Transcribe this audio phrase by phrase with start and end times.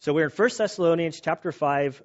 [0.00, 2.02] So we're in 1 Thessalonians chapter 5,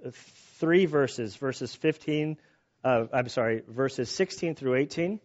[0.55, 2.37] three verses, verses 15,
[2.83, 5.19] uh, I'm sorry, verses 16 through 18.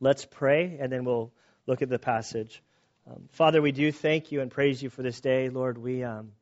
[0.00, 1.30] Let's pray, and then we'll
[1.66, 2.62] look at the passage.
[3.06, 5.50] Um, Father, we do thank you and praise you for this day.
[5.50, 6.32] Lord, we, um,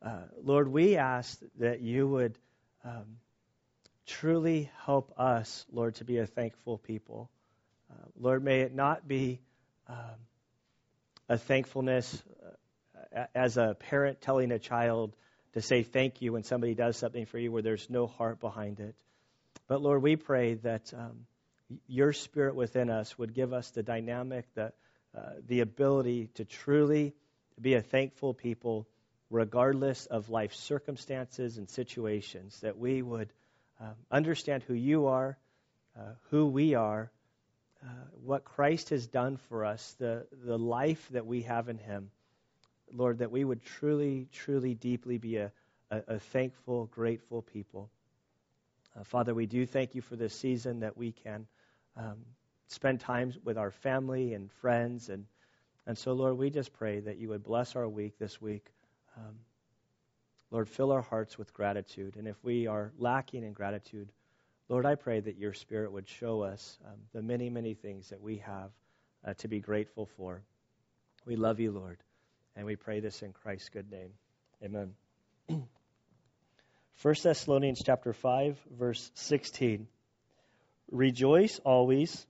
[0.00, 2.38] uh, Lord, we ask that you would
[2.86, 3.18] um,
[4.06, 7.28] truly help us, Lord, to be a thankful people.
[7.90, 9.40] Uh, Lord, may it not be
[9.88, 9.96] um,
[11.28, 12.48] a thankfulness uh,
[13.34, 15.14] as a parent telling a child
[15.54, 18.80] to say thank you when somebody does something for you where there's no heart behind
[18.80, 18.94] it.
[19.68, 21.26] But Lord, we pray that um,
[21.86, 24.72] your spirit within us would give us the dynamic, the,
[25.16, 27.14] uh, the ability to truly
[27.60, 28.86] be a thankful people
[29.30, 33.32] regardless of life circumstances and situations, that we would
[33.80, 35.38] uh, understand who you are,
[35.98, 37.10] uh, who we are,
[37.82, 37.88] uh,
[38.24, 42.10] what Christ has done for us, the, the life that we have in Him.
[42.94, 45.52] Lord, that we would truly, truly, deeply be a,
[45.90, 47.90] a, a thankful, grateful people.
[48.98, 51.46] Uh, Father, we do thank you for this season that we can
[51.96, 52.18] um,
[52.68, 55.08] spend time with our family and friends.
[55.08, 55.24] And,
[55.86, 58.66] and so, Lord, we just pray that you would bless our week this week.
[59.16, 59.36] Um,
[60.50, 62.16] Lord, fill our hearts with gratitude.
[62.16, 64.12] And if we are lacking in gratitude,
[64.68, 68.20] Lord, I pray that your Spirit would show us um, the many, many things that
[68.20, 68.70] we have
[69.24, 70.42] uh, to be grateful for.
[71.24, 71.98] We love you, Lord,
[72.56, 74.10] and we pray this in Christ's good name.
[74.62, 74.94] Amen.
[77.02, 79.88] 1 Thessalonians chapter 5 verse 16
[80.90, 82.26] Rejoice always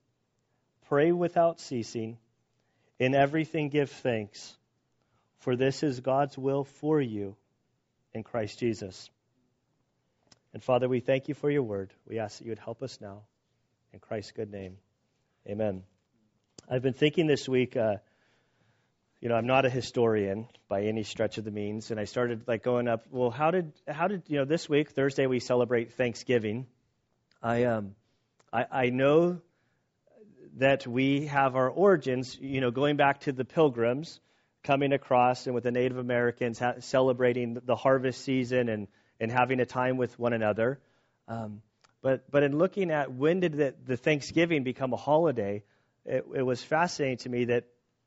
[0.88, 2.16] pray without ceasing
[2.98, 4.56] in everything give thanks
[5.42, 7.34] for this is God's will for you
[8.14, 9.10] in Christ Jesus.
[10.54, 11.92] And Father, we thank you for your word.
[12.06, 13.22] We ask that you would help us now.
[13.92, 14.76] In Christ's good name.
[15.48, 15.82] Amen.
[16.70, 17.96] I've been thinking this week, uh,
[19.22, 22.42] you know, I'm not a historian by any stretch of the means, and I started
[22.46, 23.04] like going up.
[23.10, 26.66] Well, how did how did you know this week Thursday we celebrate Thanksgiving?
[27.42, 27.94] I um,
[28.52, 29.40] I, I know
[30.58, 34.20] that we have our origins, you know, going back to the Pilgrims
[34.64, 38.88] coming across and with the Native Americans ha- celebrating the harvest season and
[39.22, 40.80] and having a time with one another.
[41.28, 41.62] Um,
[42.02, 45.62] but, but in looking at when did the, the Thanksgiving become a holiday,
[46.04, 47.64] it, it, was fascinating to me that,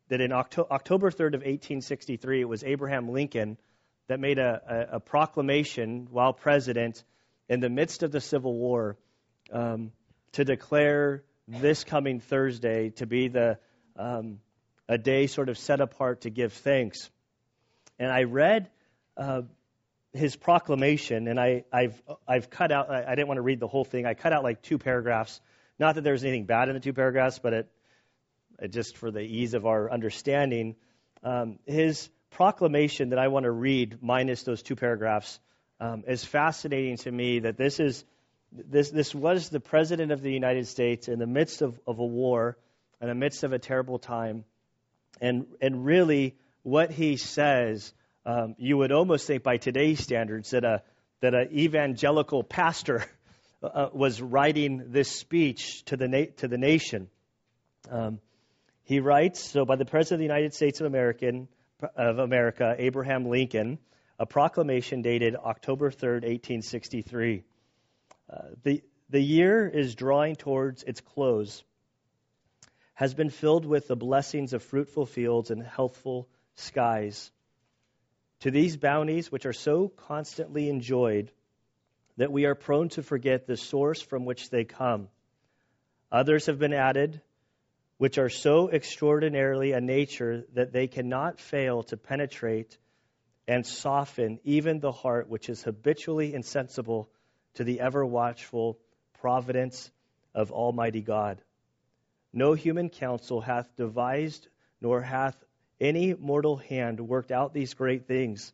[0.09, 3.57] that in Octo- October 3rd of 1863, it was Abraham Lincoln
[4.07, 7.03] that made a, a, a proclamation while president
[7.49, 8.97] in the midst of the Civil War
[9.51, 9.91] um,
[10.33, 13.57] to declare this coming Thursday to be the
[13.97, 14.39] um,
[14.87, 17.09] a day sort of set apart to give thanks.
[17.97, 18.69] And I read
[19.17, 19.43] uh,
[20.13, 23.67] his proclamation, and I, have I've cut out, I, I, didn't want to read the
[23.67, 24.05] whole thing.
[24.05, 25.39] I cut out like two paragraphs.
[25.79, 27.69] Not that there's anything bad in the two paragraphs, but it, it
[28.69, 30.75] just for the ease of our understanding,
[31.23, 35.39] um, his proclamation that I want to read, minus those two paragraphs,
[35.79, 38.05] um, is fascinating to me that this is
[38.51, 42.05] this this was the president of the United States in the midst of, of a
[42.05, 42.57] war,
[43.01, 44.45] in the midst of a terrible time,
[45.19, 47.93] and and really what he says
[48.25, 50.81] um, you would almost think, by today's standards, that a
[51.21, 53.05] that an evangelical pastor
[53.63, 57.07] uh, was writing this speech to the na- to the nation.
[57.89, 58.19] Um,
[58.85, 61.47] he writes, so by the President of the United States of, American,
[61.95, 63.79] of America, Abraham Lincoln,
[64.19, 67.43] a proclamation dated October 3rd, 1863.
[68.29, 71.63] Uh, the, the year is drawing towards its close,
[72.93, 77.31] has been filled with the blessings of fruitful fields and healthful skies
[78.41, 81.31] to these bounties, which are so constantly enjoyed
[82.17, 85.09] that we are prone to forget the source from which they come.
[86.11, 87.19] Others have been added,
[87.97, 92.77] which are so extraordinarily a nature that they cannot fail to penetrate
[93.47, 97.09] and soften even the heart which is habitually insensible
[97.53, 98.77] to the ever watchful
[99.21, 99.91] providence
[100.33, 101.41] of Almighty God.
[102.33, 104.47] No human counsel hath devised,
[104.81, 105.41] nor hath
[105.79, 108.51] any mortal hand worked out these great things.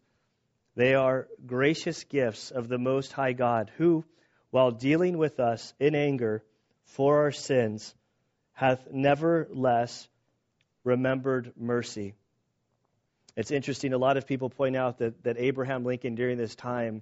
[0.75, 4.05] They are gracious gifts of the Most High God, who,
[4.51, 6.43] while dealing with us in anger
[6.83, 7.95] for our sins,
[8.61, 10.07] hath nevertheless
[10.83, 12.13] remembered mercy.
[13.35, 17.01] It's interesting, a lot of people point out that, that Abraham Lincoln during this time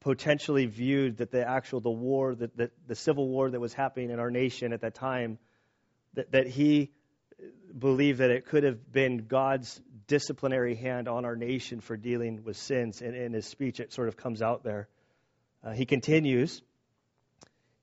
[0.00, 4.08] potentially viewed that the actual the war, that the, the civil war that was happening
[4.08, 5.36] in our nation at that time,
[6.14, 6.92] that, that he
[7.78, 12.56] believed that it could have been God's disciplinary hand on our nation for dealing with
[12.56, 13.02] sins.
[13.02, 14.88] And in his speech, it sort of comes out there.
[15.62, 16.62] Uh, he continues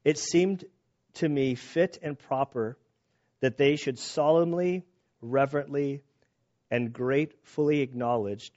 [0.03, 0.65] It seemed
[1.15, 2.77] to me fit and proper
[3.39, 4.86] that they should solemnly,
[5.21, 6.01] reverently,
[6.71, 8.51] and gratefully acknowledge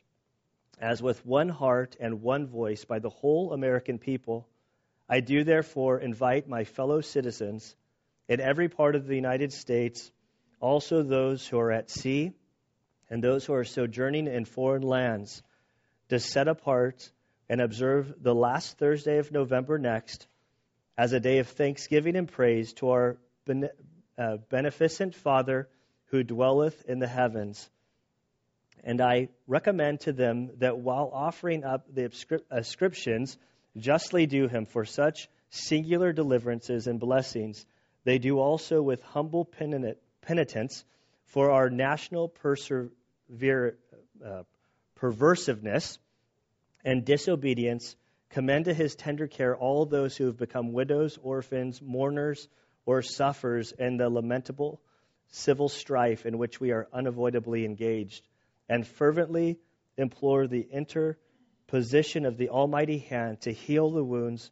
[0.78, 4.46] as with one heart and one voice by the whole American people.
[5.08, 7.74] I do therefore invite my fellow citizens
[8.28, 10.10] in every part of the United States,
[10.60, 12.32] also those who are at sea
[13.08, 15.42] and those who are sojourning in foreign lands,
[16.08, 17.10] to set apart
[17.48, 20.26] and observe the last Thursday of November next
[20.96, 23.16] as a day of thanksgiving and praise to our
[24.18, 25.68] uh, beneficent Father
[26.06, 27.68] who dwelleth in the heavens
[28.86, 32.08] and I recommend to them that while offering up the
[32.50, 33.36] ascriptions
[33.76, 37.66] justly due him for such singular deliverances and blessings,
[38.04, 39.44] they do also with humble
[40.22, 40.84] penitence
[41.24, 43.76] for our national persever-
[44.24, 44.42] uh,
[44.94, 45.98] perversiveness
[46.84, 47.96] and disobedience.
[48.30, 52.48] Commend to his tender care all those who have become widows, orphans, mourners,
[52.84, 54.80] or sufferers in the lamentable
[55.28, 58.26] civil strife in which we are unavoidably engaged
[58.68, 59.58] and fervently
[59.96, 64.50] implore the interposition of the Almighty hand to heal the wounds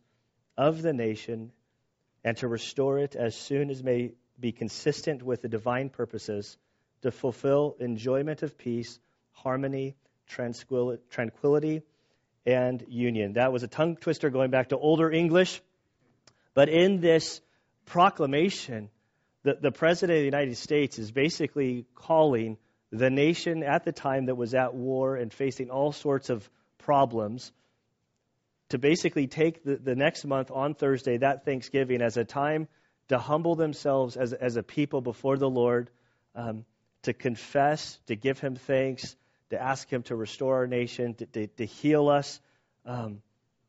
[0.57, 1.53] of the nation
[2.25, 6.57] and to restore it as soon as may be consistent with the divine purposes
[7.03, 8.99] to fulfill enjoyment of peace,
[9.33, 9.95] harmony,
[10.27, 11.83] tranquility,
[12.47, 13.35] and union.
[13.35, 15.61] That was a tongue twister going back to older English.
[16.55, 17.41] But in this
[17.87, 18.91] proclamation,
[19.43, 22.57] the, the President of the United States is basically calling
[22.91, 26.49] the nation at the time that was at war and facing all sorts of
[26.79, 27.53] problems
[28.69, 32.69] to basically take the, the next month on Thursday, that Thanksgiving, as a time
[33.09, 35.91] to humble themselves as, as a people before the Lord,
[36.35, 36.65] um,
[37.03, 39.17] to confess, to give Him thanks,
[39.51, 42.41] to ask Him to restore our nation, to, to, to heal us.
[42.87, 43.23] Um,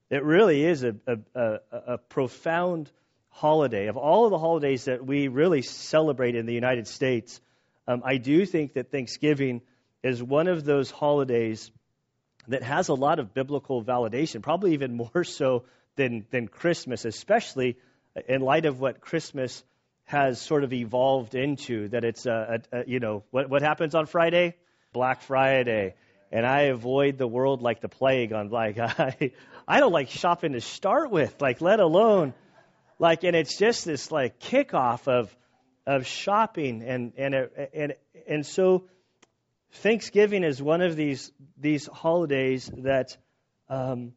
[0.10, 2.92] it really is a, a, a, profound
[3.30, 3.88] holiday.
[3.88, 7.42] Of all of the holidays that we really celebrate in the United States,
[7.88, 9.62] um, I do think that Thanksgiving
[10.04, 11.72] is one of those holidays
[12.48, 17.78] that has a lot of biblical validation, probably even more so than, than Christmas, especially
[18.28, 19.64] in light of what Christmas
[20.04, 21.90] has sort of evolved into.
[21.90, 24.56] That it's, a, a, a you know, what, what happens on Friday?
[24.96, 25.94] Black Friday.
[26.32, 29.32] And I avoid the world like the plague on like I
[29.68, 32.34] I don't like shopping to start with, like let alone
[32.98, 35.36] like and it's just this like kickoff of
[35.86, 37.36] of shopping and and
[37.74, 37.94] and
[38.28, 38.86] and so
[39.74, 43.18] Thanksgiving is one of these these holidays that
[43.68, 44.14] um,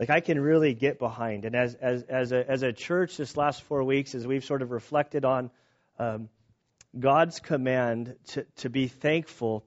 [0.00, 1.44] like I can really get behind.
[1.44, 4.62] And as as as a as a church, this last four weeks, as we've sort
[4.62, 5.50] of reflected on
[5.98, 6.30] um,
[6.98, 9.64] God's command to to be thankful,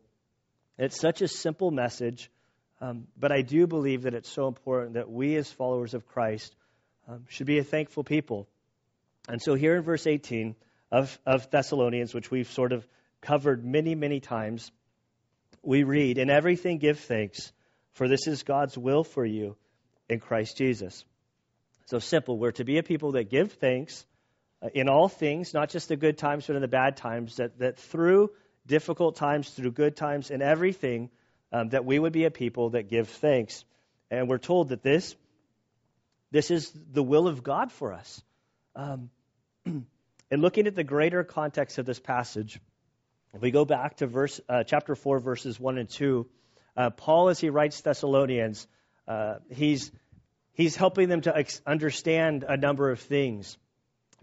[0.82, 2.32] it's such a simple message,
[2.80, 6.56] um, but I do believe that it's so important that we as followers of Christ
[7.08, 8.48] um, should be a thankful people.
[9.30, 10.56] And so here in verse 18
[10.92, 12.88] of, of Thessalonians, which we've sort of
[13.22, 14.72] covered many, many times,
[15.62, 17.52] we read, In everything give thanks,
[17.94, 19.56] for this is God's will for you
[20.10, 21.06] in Christ Jesus.
[21.86, 22.40] So simple.
[22.40, 24.04] We're to be a people that give thanks
[24.64, 27.60] uh, in all things, not just the good times, but in the bad times, that,
[27.60, 28.32] that through
[28.66, 31.10] difficult times, through good times, in everything,
[31.52, 33.64] um, that we would be a people that give thanks.
[34.10, 35.16] And we're told that this,
[36.32, 38.24] this is the will of God for us.
[38.76, 39.10] Um,
[40.32, 42.60] And looking at the greater context of this passage,
[43.34, 46.26] if we go back to verse, uh, chapter 4, verses 1 and 2,
[46.78, 48.66] uh, Paul, as he writes Thessalonians,
[49.10, 49.92] uh, he's,
[50.54, 53.58] he's helping them to ex- understand a number of things.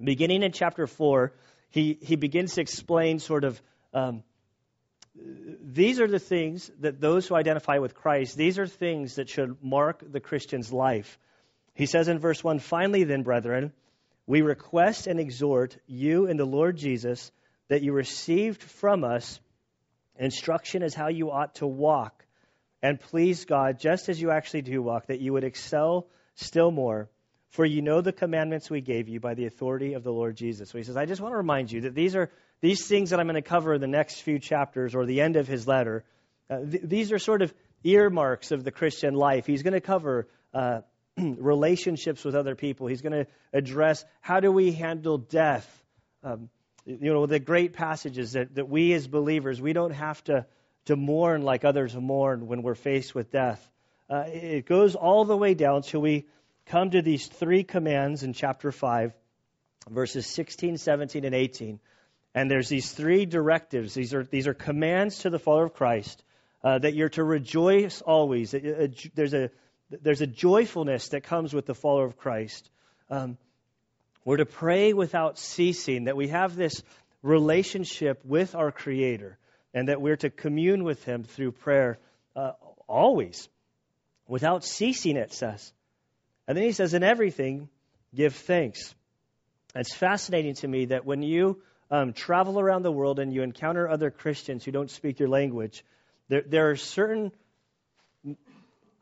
[0.02, 1.34] Beginning in chapter 4,
[1.68, 3.60] he, he begins to explain sort of
[3.92, 4.22] um,
[5.14, 9.62] these are the things that those who identify with Christ, these are things that should
[9.62, 11.18] mark the Christian's life.
[11.74, 13.72] He says in verse 1 Finally, then, brethren,
[14.26, 17.32] we request and exhort you in the Lord Jesus
[17.68, 19.40] that you received from us
[20.16, 22.24] instruction as how you ought to walk
[22.82, 27.08] and please God just as you actually do walk, that you would excel still more.
[27.48, 30.68] For you know the commandments we gave you by the authority of the Lord Jesus.
[30.70, 33.20] So he says, I just want to remind you that these are these things that
[33.20, 36.04] I'm going to cover in the next few chapters or the end of his letter.
[36.50, 39.46] Uh, th- these are sort of earmarks of the Christian life.
[39.46, 40.80] He's going to cover uh,
[41.16, 42.86] relationships with other people.
[42.86, 45.66] He's going to address how do we handle death.
[46.22, 46.50] Um,
[46.84, 50.46] you know, the great passages that, that we as believers, we don't have to,
[50.86, 53.66] to mourn like others mourn when we're faced with death.
[54.08, 56.26] Uh, it goes all the way down till we
[56.68, 59.12] come to these three commands in chapter 5,
[59.90, 61.80] verses 16, 17, and 18.
[62.34, 63.94] And there's these three directives.
[63.94, 66.22] These are, these are commands to the follower of Christ
[66.62, 68.52] uh, that you're to rejoice always.
[68.52, 69.50] There's a
[69.90, 72.68] there's a joyfulness that comes with the follower of Christ.
[73.10, 73.38] Um,
[74.24, 76.82] we're to pray without ceasing, that we have this
[77.22, 79.38] relationship with our Creator,
[79.72, 81.98] and that we're to commune with Him through prayer
[82.36, 82.52] uh,
[82.86, 83.48] always.
[84.26, 85.72] without ceasing, it says.
[86.48, 87.68] And then he says, in everything,
[88.14, 88.94] give thanks.
[89.74, 93.86] It's fascinating to me that when you um, travel around the world and you encounter
[93.86, 95.84] other Christians who don't speak your language,
[96.28, 97.32] there, there are certain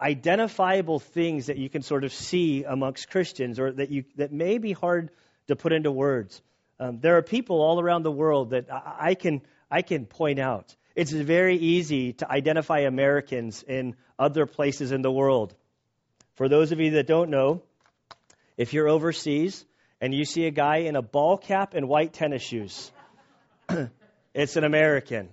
[0.01, 4.59] identifiable things that you can sort of see amongst Christians or that, you, that may
[4.59, 5.11] be hard
[5.47, 6.43] to put into words.
[6.81, 10.41] Um, there are people all around the world that I, I, can, I can point
[10.41, 10.75] out.
[10.97, 15.55] It's very easy to identify Americans in other places in the world.
[16.37, 17.63] For those of you that don't know,
[18.59, 19.65] if you're overseas
[20.03, 22.93] and you see a guy in a ball cap and white tennis shoes,
[24.35, 25.31] it's an American.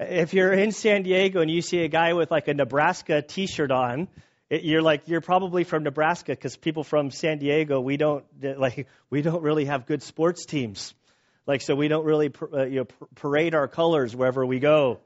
[0.00, 3.70] If you're in San Diego and you see a guy with like a Nebraska T-shirt
[3.70, 4.08] on,
[4.48, 8.86] it, you're like you're probably from Nebraska because people from San Diego we don't like
[9.10, 10.94] we don't really have good sports teams,
[11.46, 12.86] like so we don't really uh, you know,
[13.16, 15.00] parade our colors wherever we go.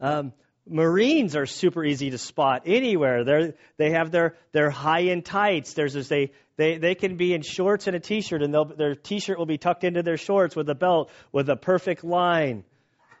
[0.00, 0.32] Um,
[0.66, 3.24] Marines are super easy to spot anywhere.
[3.24, 5.74] They're, they have their their high and tights.
[5.74, 9.38] There's this, they they they can be in shorts and a t-shirt, and their t-shirt
[9.38, 12.64] will be tucked into their shorts with a belt with a perfect line,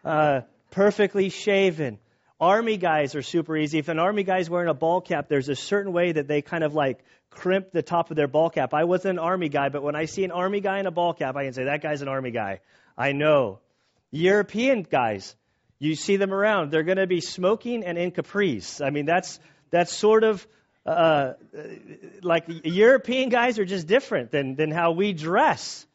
[0.04, 1.98] uh, perfectly shaven.
[2.40, 3.78] Army guys are super easy.
[3.78, 6.64] If an army guy's wearing a ball cap, there's a certain way that they kind
[6.64, 8.74] of like crimp the top of their ball cap.
[8.74, 11.14] I wasn't an army guy, but when I see an army guy in a ball
[11.14, 12.60] cap, I can say that guy's an army guy.
[12.96, 13.60] I know.
[14.10, 15.34] European guys,
[15.82, 16.70] you see them around.
[16.70, 18.84] They're going to be smoking and in capris.
[18.84, 20.46] I mean, that's that's sort of
[20.86, 21.32] uh,
[22.22, 25.86] like European guys are just different than than how we dress.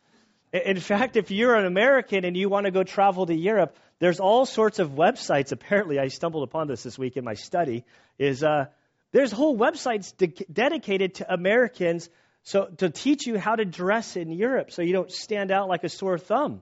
[0.51, 4.19] In fact, if you're an American and you want to go travel to Europe, there's
[4.19, 5.51] all sorts of websites.
[5.51, 7.85] Apparently, I stumbled upon this this week in my study.
[8.17, 8.65] Is uh,
[9.13, 12.09] there's whole websites de- dedicated to Americans
[12.43, 15.83] so to teach you how to dress in Europe, so you don't stand out like
[15.83, 16.61] a sore thumb.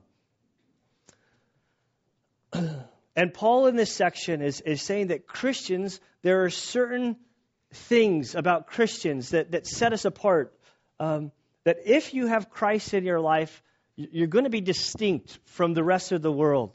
[3.16, 7.16] And Paul in this section is, is saying that Christians, there are certain
[7.72, 10.54] things about Christians that, that set us apart.
[11.00, 11.32] Um,
[11.64, 13.62] that if you have Christ in your life,
[13.96, 16.72] you're going to be distinct from the rest of the world.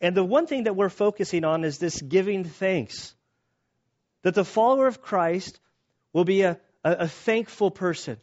[0.00, 3.14] And the one thing that we're focusing on is this giving thanks.
[4.22, 5.58] That the follower of Christ
[6.12, 8.18] will be a, a, a thankful person.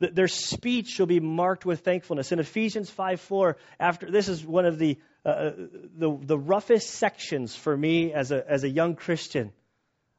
[0.00, 2.30] That their speech will be marked with thankfulness.
[2.30, 5.52] In Ephesians 5 4, after this is one of the uh, uh,
[5.96, 9.52] the, the roughest sections for me as a, as a young Christian.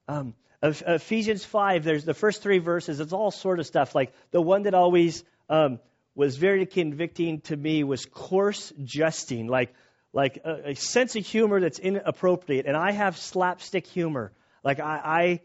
[0.07, 3.95] Um, Ephesians 5, there's the first three verses, it's all sort of stuff.
[3.95, 5.79] Like the one that always um,
[6.15, 9.73] was very convicting to me was coarse jesting, like,
[10.11, 12.65] like a, a, sense of humor that's inappropriate.
[12.65, 14.33] And I have slapstick humor.
[14.63, 15.41] Like I, I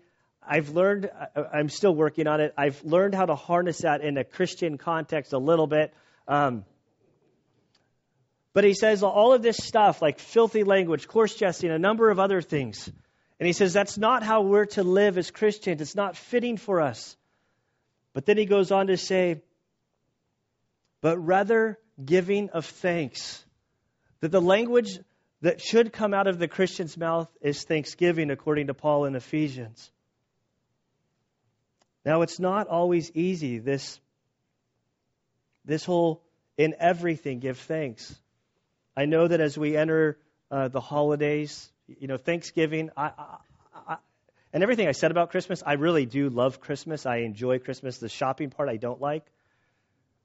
[0.46, 1.10] I've learned,
[1.52, 2.52] I'm still working on it.
[2.56, 5.94] I've learned how to harness that in a Christian context a little bit.
[6.28, 6.64] Um,
[8.54, 12.20] but he says all of this stuff, like filthy language, coarse jesting, a number of
[12.20, 12.90] other things.
[13.40, 15.82] And he says that's not how we're to live as Christians.
[15.82, 17.16] It's not fitting for us.
[18.12, 19.42] But then he goes on to say,
[21.00, 23.44] but rather giving of thanks.
[24.20, 25.00] That the language
[25.42, 29.90] that should come out of the Christian's mouth is thanksgiving, according to Paul in Ephesians.
[32.06, 33.98] Now, it's not always easy, this,
[35.64, 36.22] this whole
[36.56, 38.14] in everything give thanks.
[38.96, 40.18] I know that as we enter
[40.50, 43.36] uh, the holidays, you know, Thanksgiving, I, I,
[43.88, 43.96] I,
[44.52, 47.06] and everything I said about Christmas, I really do love Christmas.
[47.06, 47.98] I enjoy Christmas.
[47.98, 49.24] The shopping part I don't like,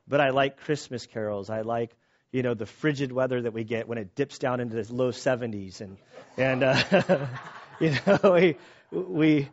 [0.08, 1.50] but I like Christmas carols.
[1.50, 1.92] I like,
[2.32, 5.12] you know, the frigid weather that we get when it dips down into the low
[5.12, 5.98] 70s, and
[6.38, 7.28] and uh,
[7.80, 8.58] you know, we
[8.92, 9.50] we.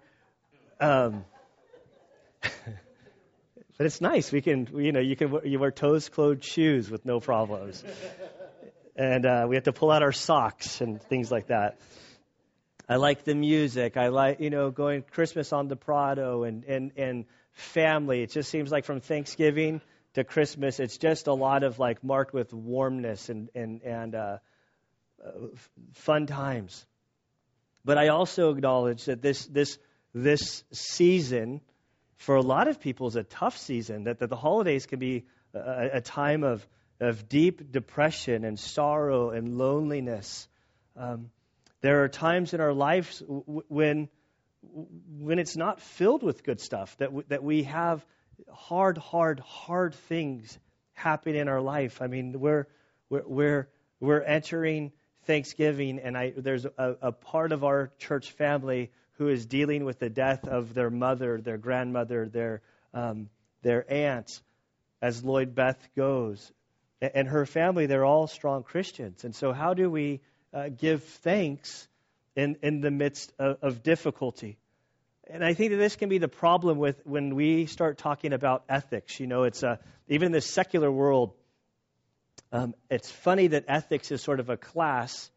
[0.79, 1.25] Um,
[2.43, 4.31] but it's nice.
[4.31, 7.83] We can, you know, you can you wear toes-closed shoes with no problems
[8.97, 11.79] and uh, we have to pull out our socks and things like that.
[12.89, 13.97] I like the music.
[13.97, 18.23] I like, you know, going Christmas on the Prado and, and, and family.
[18.23, 19.81] It just seems like from Thanksgiving
[20.15, 24.39] to Christmas, it's just a lot of like marked with warmness and, and, and uh,
[25.25, 25.31] uh,
[25.93, 26.87] fun times.
[27.85, 29.79] But I also acknowledge that this, this,
[30.15, 31.61] this season,
[32.17, 35.25] for a lot of people, is a tough season, that, that the holidays can be
[35.53, 36.67] a, a time of
[37.01, 40.49] of deep depression and sorrow and loneliness.
[40.97, 41.31] Um,
[41.83, 44.09] there are times in our lives when,
[45.19, 48.05] when it's not filled with good stuff, that, w- that we have
[48.51, 50.59] hard, hard, hard things
[50.95, 52.01] happen in our life.
[52.01, 52.67] I mean, we're,
[53.11, 53.69] we're, we're,
[54.01, 54.93] we're entering
[55.25, 59.99] Thanksgiving, and I, there's a, a part of our church family who is dealing with
[59.99, 62.63] the death of their mother, their grandmother, their,
[62.95, 63.29] um,
[63.63, 64.41] their aunt,
[65.03, 66.53] as Lloyd Beth goes
[67.01, 69.25] and her family, they're all strong Christians.
[69.25, 70.21] And so, how do we
[70.53, 71.87] uh, give thanks
[72.37, 74.59] in, in the midst of, of difficulty.
[75.29, 78.63] And I think that this can be the problem with when we start talking about
[78.69, 79.19] ethics.
[79.19, 81.33] You know, it's a, even in the secular world,
[82.53, 85.31] um, it's funny that ethics is sort of a class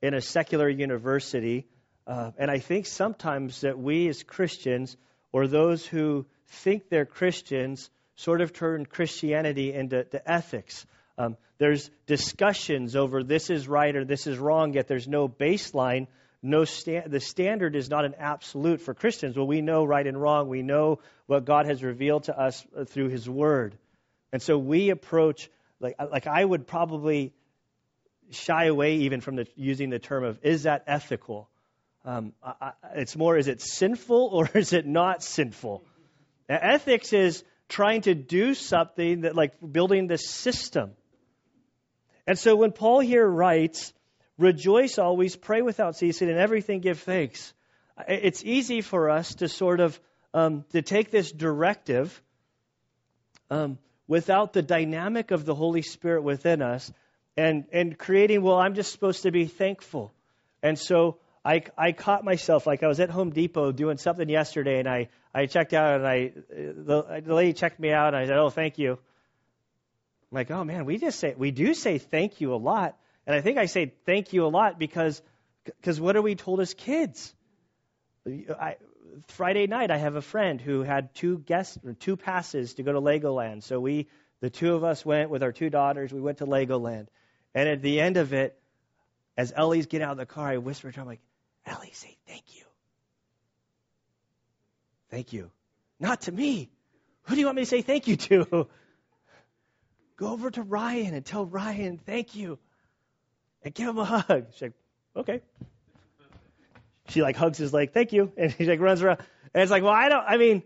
[0.00, 1.66] in a secular university.
[2.06, 4.96] Uh, and I think sometimes that we as Christians,
[5.32, 10.86] or those who think they're Christians, sort of turn Christianity into ethics.
[11.18, 16.06] Um, there's discussions over this is right or this is wrong, yet there's no baseline.
[16.42, 19.36] No sta- the standard is not an absolute for Christians.
[19.36, 20.48] Well, we know right and wrong.
[20.48, 23.76] We know what God has revealed to us uh, through His Word,
[24.32, 25.48] and so we approach
[25.80, 27.32] like like I would probably
[28.30, 31.48] shy away even from the, using the term of is that ethical.
[32.04, 35.82] Um, I, it's more is it sinful or is it not sinful?
[36.48, 40.92] Now, ethics is trying to do something that like building the system.
[42.26, 43.92] And so when Paul here writes,
[44.38, 47.52] rejoice always, pray without ceasing, and everything give thanks,
[48.08, 49.98] it's easy for us to sort of
[50.34, 52.22] um, to take this directive
[53.50, 56.92] um, without the dynamic of the Holy Spirit within us
[57.38, 60.12] and, and creating, well, I'm just supposed to be thankful.
[60.62, 64.78] And so I, I caught myself, like I was at Home Depot doing something yesterday,
[64.78, 68.26] and I, I checked out, and I the, the lady checked me out, and I
[68.26, 68.98] said, oh, thank you.
[70.30, 73.36] I'm like, oh man, we just say we do say thank you a lot, and
[73.36, 75.22] I think I say thank you a lot because
[75.64, 77.32] because what are we told as kids?
[78.26, 78.76] I,
[79.28, 82.92] Friday night, I have a friend who had two guests or two passes to go
[82.92, 83.62] to Legoland.
[83.62, 84.08] So we,
[84.40, 86.12] the two of us, went with our two daughters.
[86.12, 87.06] We went to Legoland,
[87.54, 88.58] and at the end of it,
[89.36, 91.20] as Ellie's getting out of the car, I whispered to her, "I'm like,
[91.64, 92.64] Ellie, say thank you,
[95.10, 95.50] thank you,
[96.00, 96.68] not to me.
[97.22, 98.68] Who do you want me to say thank you to?"
[100.16, 102.58] Go over to Ryan and tell Ryan thank you
[103.62, 104.46] and give him a hug.
[104.52, 104.72] She's like,
[105.16, 105.40] okay.
[107.08, 108.32] She like hugs his leg, thank you.
[108.36, 109.18] And he like runs around.
[109.52, 110.62] And it's like, well, I don't, I mean,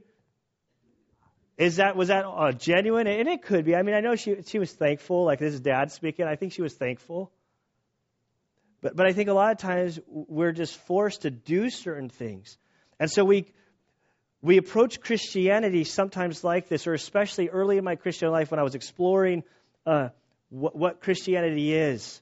[1.59, 3.07] is that, was that uh, genuine?
[3.07, 3.77] And it could be.
[3.77, 5.25] I mean, I know she, she was thankful.
[5.25, 6.27] Like this is dad speaking.
[6.27, 7.33] I think she was thankful.
[8.81, 12.57] But, but I think a lot of times we're just forced to do certain things.
[12.99, 13.53] And so we,
[14.43, 18.63] we approach Christianity sometimes like this, or especially early in my Christian life when I
[18.63, 19.43] was exploring
[19.87, 20.09] uh,
[20.49, 22.21] what, what Christianity is.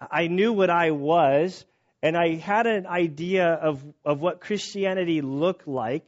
[0.00, 1.64] I knew what I was,
[2.02, 6.04] and I had an idea of, of what Christianity looked like.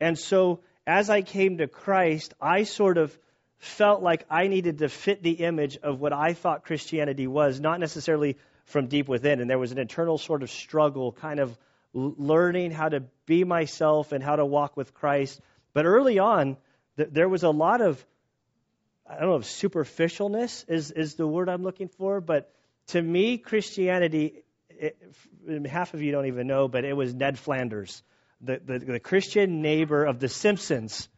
[0.00, 3.16] And so as I came to Christ, I sort of
[3.58, 7.80] felt like I needed to fit the image of what I thought Christianity was, not
[7.80, 9.40] necessarily from deep within.
[9.40, 11.56] And there was an internal sort of struggle, kind of
[11.94, 15.40] learning how to be myself and how to walk with Christ.
[15.74, 16.56] But early on,
[16.96, 18.04] th- there was a lot of,
[19.06, 22.52] I don't know if superficialness is, is the word I'm looking for, but
[22.88, 24.96] to me, Christianity, it,
[25.68, 28.02] half of you don't even know, but it was Ned Flanders,
[28.40, 31.08] the, the, the Christian neighbor of The Simpsons.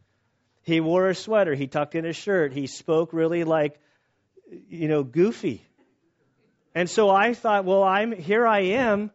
[0.63, 3.79] He wore a sweater, he tucked in his shirt, he spoke really like,
[4.69, 5.65] you know, goofy.
[6.73, 9.11] And so I thought, well, I'm here I am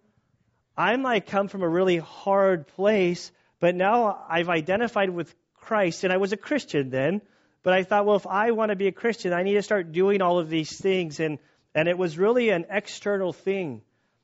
[0.76, 3.30] I'm like come from a really hard place,
[3.60, 7.20] but now I've identified with Christ, and I was a Christian then.
[7.62, 9.92] But I thought, well, if I want to be a Christian, I need to start
[9.92, 11.38] doing all of these things, and
[11.74, 13.82] and it was really an external thing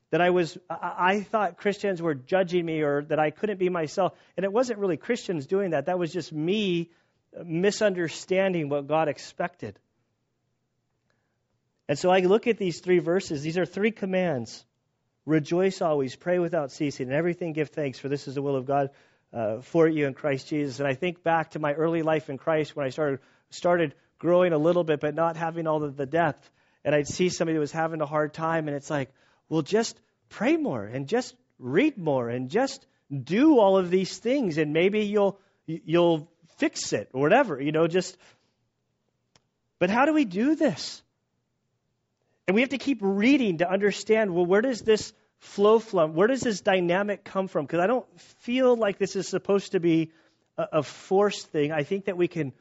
[0.09, 0.57] that I was.
[0.69, 4.79] I thought Christians were judging me, or that I couldn't be myself, and it wasn't
[4.79, 5.85] really Christians doing that.
[5.85, 6.89] That was just me
[7.45, 9.77] misunderstanding what God expected.
[11.87, 13.43] And so I look at these three verses.
[13.43, 14.65] These are three commands
[15.27, 18.65] Rejoice always, pray without ceasing, and everything give thanks, for this is the will of
[18.65, 18.91] God
[19.33, 20.79] uh, for you in Christ Jesus.
[20.79, 24.53] And I think back to my early life in Christ when I started started growing
[24.53, 26.49] a little bit, but not having all of the depth.
[26.85, 29.11] And I'd see somebody who was having a hard time, and it's like,
[29.49, 34.57] well, just pray more and just read more and just do all of these things,
[34.57, 37.61] and maybe you'll you'll fix it or whatever.
[37.61, 38.17] You know, just.
[39.77, 41.03] But how do we do this?
[42.47, 46.13] And we have to keep reading to understand well, where does this flow from?
[46.13, 47.65] Where does this dynamic come from?
[47.65, 48.05] Because I don't
[48.39, 50.11] feel like this is supposed to be
[50.57, 51.71] a, a forced thing.
[51.71, 52.53] I think that we can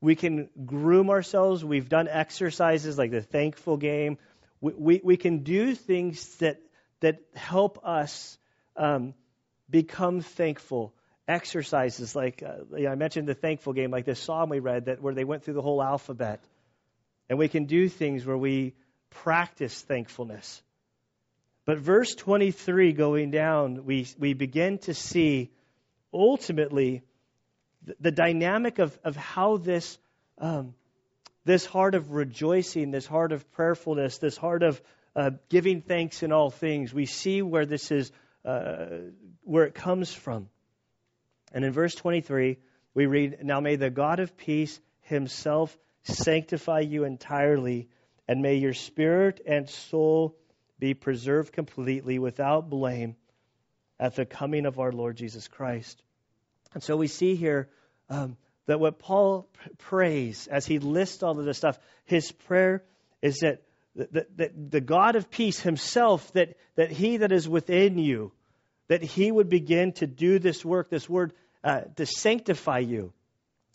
[0.00, 1.64] we can groom ourselves.
[1.64, 4.18] We've done exercises like the thankful game.
[4.60, 6.60] We, we, we can do things that,
[7.00, 8.38] that help us
[8.76, 9.14] um,
[9.68, 10.94] become thankful.
[11.28, 15.14] Exercises like uh, I mentioned the thankful game, like this psalm we read that where
[15.14, 16.40] they went through the whole alphabet.
[17.28, 18.74] And we can do things where we
[19.10, 20.62] practice thankfulness.
[21.64, 25.50] But verse 23 going down, we, we begin to see
[26.12, 27.02] ultimately
[27.84, 29.98] the, the dynamic of, of how this,
[30.38, 30.74] um,
[31.44, 34.80] this heart of rejoicing, this heart of prayerfulness, this heart of
[35.14, 38.10] uh, giving thanks in all things, we see where this is
[38.44, 38.86] uh,
[39.42, 40.48] where it comes from.
[41.52, 42.58] And in verse 23,
[42.94, 47.88] we read, Now may the God of peace himself sanctify you entirely,
[48.30, 50.36] and may your spirit and soul
[50.78, 53.16] be preserved completely without blame
[53.98, 56.00] at the coming of our Lord Jesus Christ.
[56.72, 57.68] And so we see here
[58.08, 62.84] um, that what Paul prays as he lists all of this stuff, his prayer
[63.20, 63.64] is that,
[63.96, 68.30] that, that the God of peace himself, that, that he that is within you,
[68.86, 71.32] that he would begin to do this work, this word,
[71.64, 73.12] uh, to sanctify you.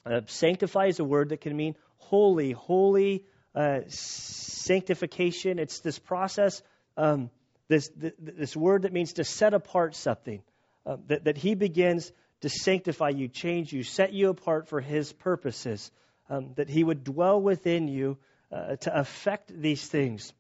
[0.06, 5.60] Uh, sanctify is a word that can mean holy, holy uh, sanctification.
[5.60, 6.62] It's this process,
[6.98, 7.30] um,
[7.68, 10.42] this, this word that means to set apart something,
[10.86, 15.14] uh, that, that he begins to sanctify you, change you, set you apart for his
[15.14, 15.92] purposes,
[16.30, 18.18] um, that he would dwell within you
[18.52, 20.34] uh, to affect these things.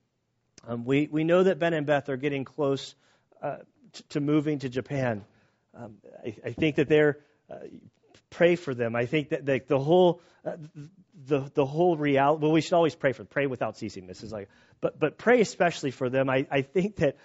[0.67, 2.95] Um, we, we know that Ben and Beth are getting close
[3.41, 3.57] uh,
[3.93, 5.23] t- to moving to Japan.
[5.73, 7.55] Um, I, I, think that they're uh,
[8.29, 8.95] pray for them.
[8.95, 10.57] I think that the, the whole uh,
[11.27, 12.43] the the whole reality.
[12.43, 14.07] Well, we should always pray for pray without ceasing.
[14.07, 14.49] This is like,
[14.81, 16.29] but but pray especially for them.
[16.29, 17.17] I I think that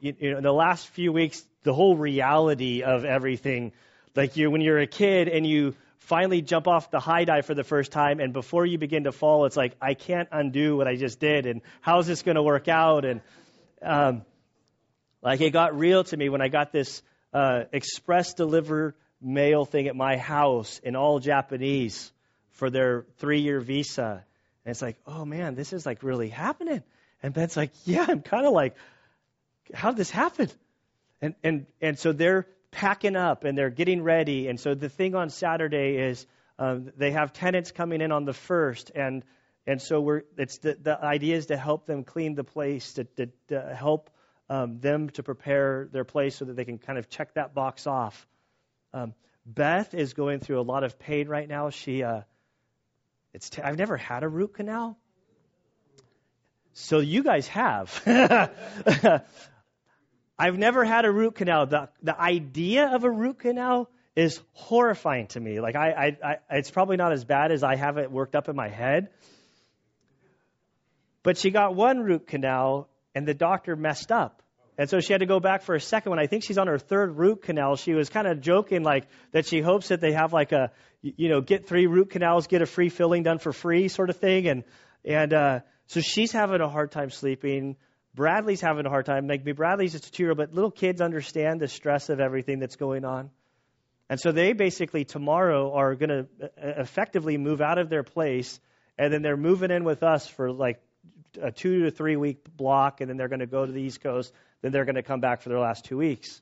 [0.00, 3.72] you, you know in the last few weeks the whole reality of everything,
[4.14, 7.54] like you when you're a kid and you finally jump off the high dive for
[7.54, 10.88] the first time and before you begin to fall it's like i can't undo what
[10.88, 13.20] i just did and how's this going to work out and
[13.82, 14.22] um,
[15.22, 17.02] like it got real to me when i got this
[17.32, 22.12] uh, express deliver mail thing at my house in all Japanese
[22.52, 24.24] for their three year visa.
[24.64, 26.82] And it's like, oh man, this is like really happening.
[27.22, 28.76] And Ben's like, yeah, I'm kind of like,
[29.74, 30.50] how did this happen?
[31.20, 34.48] And, and, and so they're packing up and they're getting ready.
[34.48, 36.26] And so the thing on Saturday is
[36.58, 38.90] um, they have tenants coming in on the first.
[38.94, 39.24] And,
[39.66, 43.04] and so we're, it's the, the idea is to help them clean the place, to,
[43.04, 44.10] to, to help
[44.50, 47.86] um, them to prepare their place so that they can kind of check that box
[47.86, 48.26] off.
[48.92, 49.14] Um,
[49.46, 51.70] Beth is going through a lot of pain right now.
[51.70, 52.22] She, uh,
[53.32, 54.98] it's t- I've never had a root canal.
[56.74, 58.02] So you guys have.
[60.38, 61.66] I've never had a root canal.
[61.66, 65.60] The, the idea of a root canal is horrifying to me.
[65.60, 68.48] Like I, I, I, it's probably not as bad as I have it worked up
[68.48, 69.10] in my head.
[71.22, 74.41] But she got one root canal and the doctor messed up.
[74.82, 76.18] And so she had to go back for a second one.
[76.18, 77.76] I think she's on her third root canal.
[77.76, 81.28] She was kind of joking like that she hopes that they have like a, you
[81.28, 84.48] know, get three root canals, get a free filling done for free sort of thing.
[84.48, 84.64] And,
[85.04, 87.76] and, uh, so she's having a hard time sleeping.
[88.12, 89.28] Bradley's having a hard time.
[89.28, 92.58] Like Bradley's just a two year old, but little kids understand the stress of everything
[92.58, 93.30] that's going on.
[94.10, 98.58] And so they basically tomorrow are going to uh, effectively move out of their place
[98.98, 100.82] and then they're moving in with us for like
[101.40, 104.00] a two to three week block and then they're going to go to the East
[104.00, 104.32] Coast
[104.62, 106.40] then they're going to come back for their last two weeks.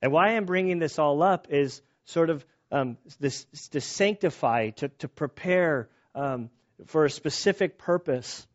[0.00, 4.88] And why I'm bringing this all up is sort of um, this to sanctify, to,
[4.88, 6.50] to prepare um,
[6.86, 8.46] for a specific purpose.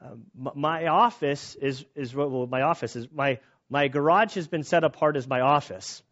[0.00, 3.38] Um, my office is is well, my office is my
[3.70, 6.02] my garage has been set apart as my office,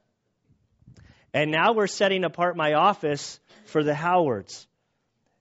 [1.32, 4.66] and now we're setting apart my office for the Howards.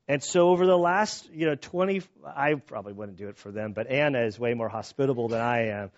[0.08, 3.72] And so over the last, you know, 20, I probably wouldn't do it for them,
[3.72, 5.92] but Anna is way more hospitable than I am.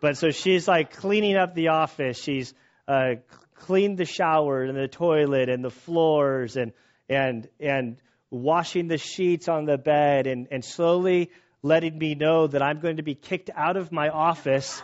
[0.00, 2.18] But so she's like cleaning up the office.
[2.20, 2.52] She's
[2.86, 3.14] uh,
[3.54, 6.72] cleaned the shower and the toilet and the floors and
[7.08, 7.96] and and
[8.30, 11.30] washing the sheets on the bed and, and slowly
[11.62, 14.82] letting me know that I'm going to be kicked out of my office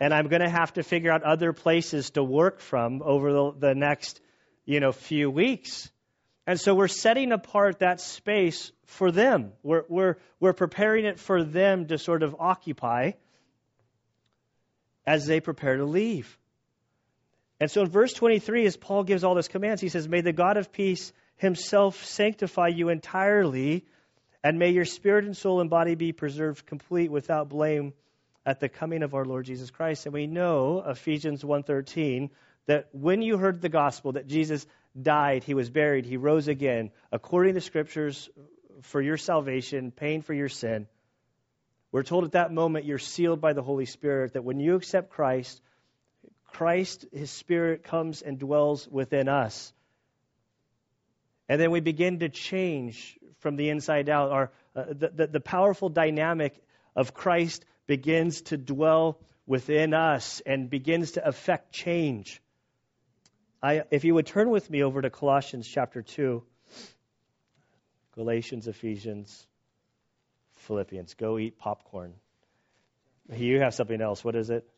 [0.00, 3.52] and I'm going to have to figure out other places to work from over the,
[3.58, 4.20] the next,
[4.64, 5.90] you know, few weeks.
[6.50, 9.52] And so we're setting apart that space for them.
[9.62, 13.12] We're, we're, we're preparing it for them to sort of occupy
[15.06, 16.36] as they prepare to leave.
[17.60, 20.32] And so in verse 23, as Paul gives all these commands, he says, May the
[20.32, 23.84] God of peace himself sanctify you entirely,
[24.42, 27.92] and may your spirit and soul and body be preserved complete without blame
[28.44, 30.04] at the coming of our Lord Jesus Christ.
[30.04, 32.28] And we know Ephesians 1:13
[32.66, 34.66] that when you heard the gospel that Jesus
[35.00, 38.28] died, he was buried, he rose again, according to the scriptures
[38.82, 40.86] for your salvation, paying for your sin.
[41.92, 45.10] We're told at that moment you're sealed by the Holy Spirit, that when you accept
[45.10, 45.60] Christ,
[46.52, 49.72] Christ, his Spirit, comes and dwells within us.
[51.48, 54.30] And then we begin to change from the inside out.
[54.30, 56.54] Our, uh, the, the, the powerful dynamic
[56.94, 62.40] of Christ begins to dwell within us and begins to affect change.
[63.62, 66.42] I, if you would turn with me over to Colossians chapter 2,
[68.14, 69.46] Galatians, Ephesians,
[70.54, 71.14] Philippians.
[71.14, 72.14] Go eat popcorn.
[73.34, 74.24] You have something else.
[74.24, 74.68] What is it?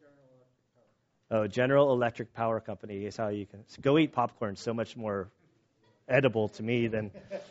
[1.31, 4.57] Oh, General Electric Power Company is how you can go eat popcorn.
[4.57, 5.31] So much more
[6.09, 7.11] edible to me than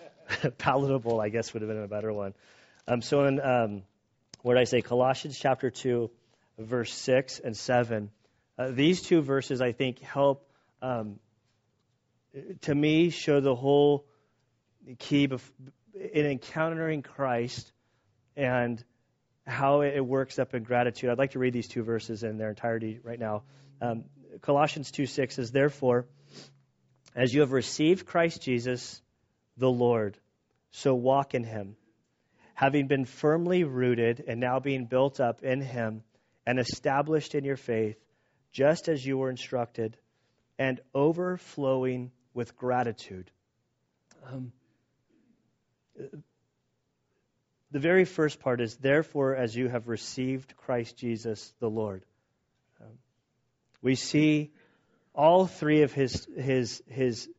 [0.58, 1.20] palatable.
[1.20, 2.34] I guess would have been a better one.
[2.88, 3.84] Um, so in um,
[4.44, 4.82] what did I say?
[4.82, 6.12] Colossians chapter two,
[6.60, 8.12] verse six and seven.
[8.58, 10.51] Uh, these two verses, I think, help
[10.82, 11.20] um,
[12.62, 14.06] to me show the whole
[15.00, 15.52] key bef-
[15.94, 17.72] in encountering Christ
[18.36, 18.84] and
[19.46, 21.10] how it works up in gratitude.
[21.10, 23.44] I'd like to read these two verses in their entirety right now.
[23.82, 24.06] Um,
[24.42, 26.08] Colossians 2 6 says, Therefore,
[27.16, 29.02] as you have received Christ Jesus,
[29.58, 30.18] the Lord,
[30.72, 31.76] so walk in him,
[32.54, 36.04] having been firmly rooted and now being built up in him
[36.46, 37.98] and established in your faith,
[38.54, 39.98] just as you were instructed,
[40.58, 43.30] and overflowing with gratitude.
[44.32, 44.52] Um,
[47.72, 52.04] the very first part is, therefore, as you have received Christ Jesus the Lord.
[52.80, 52.98] Um,
[53.82, 54.52] we see
[55.14, 57.30] all three of his, his, his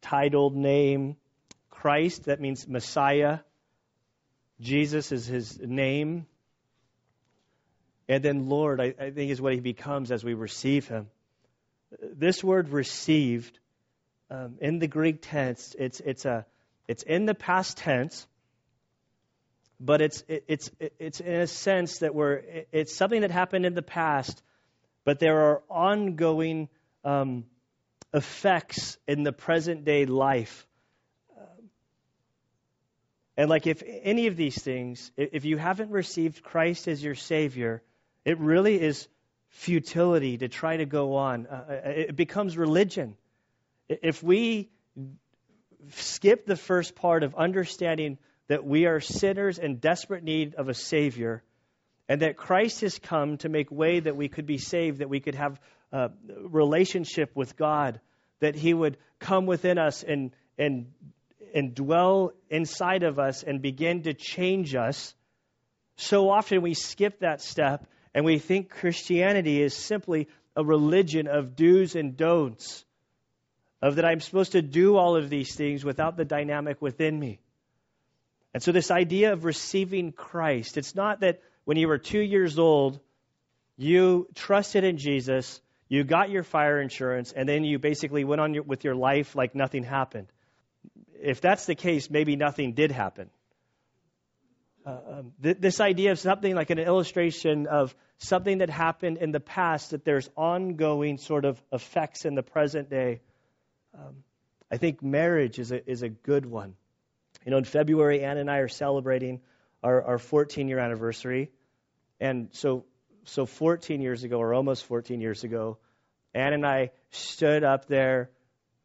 [0.00, 1.16] titled name
[1.70, 3.40] Christ, that means Messiah.
[4.60, 6.26] Jesus is his name.
[8.08, 11.08] And then Lord, I, I think, is what he becomes as we receive him.
[12.00, 13.58] This word received,
[14.30, 16.46] um, in the Greek tense, it's, it's, a,
[16.88, 18.26] it's in the past tense
[19.78, 23.82] but it's it's it's in a sense that we're it's something that happened in the
[23.82, 24.42] past,
[25.04, 26.68] but there are ongoing
[27.04, 27.44] um,
[28.14, 30.66] effects in the present day life.
[33.38, 37.82] And like if any of these things, if you haven't received Christ as your Savior,
[38.24, 39.06] it really is
[39.56, 41.46] futility to try to go on.
[41.46, 43.16] Uh, uh it becomes religion.
[43.88, 44.68] If we
[45.90, 50.74] skip the first part of understanding that we are sinners in desperate need of a
[50.74, 51.42] Savior,
[52.08, 55.20] and that Christ has come to make way that we could be saved, that we
[55.20, 55.58] could have
[55.90, 58.00] a relationship with God,
[58.40, 60.92] that He would come within us and, and,
[61.54, 65.14] and dwell inside of us and begin to change us.
[65.96, 67.86] So often we skip that step
[68.16, 70.26] and we think Christianity is simply
[70.56, 72.82] a religion of do's and don'ts,
[73.82, 77.40] of that I'm supposed to do all of these things without the dynamic within me.
[78.54, 82.58] And so, this idea of receiving Christ, it's not that when you were two years
[82.58, 83.00] old,
[83.76, 88.54] you trusted in Jesus, you got your fire insurance, and then you basically went on
[88.54, 90.28] your, with your life like nothing happened.
[91.20, 93.28] If that's the case, maybe nothing did happen.
[94.86, 99.32] Uh, um, th- this idea of something like an illustration of something that happened in
[99.32, 103.20] the past, that there's ongoing sort of effects in the present day.
[103.94, 104.22] Um,
[104.70, 106.76] I think marriage is a, is a good one.
[107.44, 109.40] You know, in February, Ann and I are celebrating
[109.82, 111.50] our, our 14 year anniversary.
[112.20, 112.84] And so,
[113.24, 115.78] so 14 years ago, or almost 14 years ago,
[116.32, 118.30] Ann and I stood up there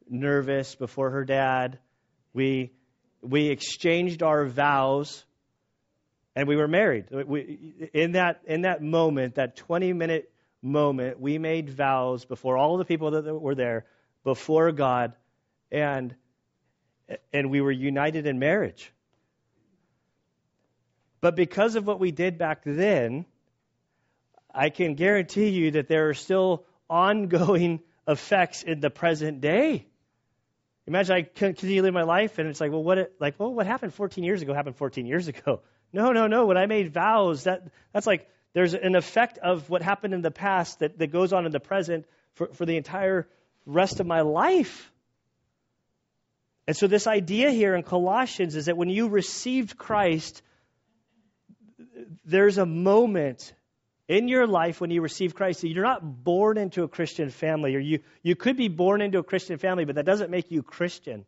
[0.10, 1.78] nervous before her dad.
[2.34, 2.72] We,
[3.22, 5.24] we exchanged our vows
[6.36, 7.06] and we were married.
[7.12, 12.78] We, in, that, in that moment, that 20 minute moment, we made vows before all
[12.78, 13.86] the people that were there,
[14.24, 15.14] before God,
[15.72, 16.16] and
[17.34, 18.92] and we were united in marriage.
[21.20, 23.26] But because of what we did back then,
[24.54, 29.88] I can guarantee you that there are still ongoing effects in the present day.
[30.88, 33.94] Imagine I continue live my life and it's like, well, what, like, well, what happened
[33.94, 35.62] 14 years ago happened 14 years ago.
[35.94, 36.46] No, no, no.
[36.46, 40.32] When I made vows, that, that's like, there's an effect of what happened in the
[40.32, 43.28] past that, that goes on in the present for, for the entire
[43.66, 44.92] rest of my life.
[46.68, 50.42] And so, this idea here in Colossians is that when you received Christ,
[52.26, 53.54] there's a moment
[54.08, 57.80] in your life when you receive Christ you're not born into a Christian family, or
[57.80, 61.26] you, you could be born into a Christian family, but that doesn't make you Christian.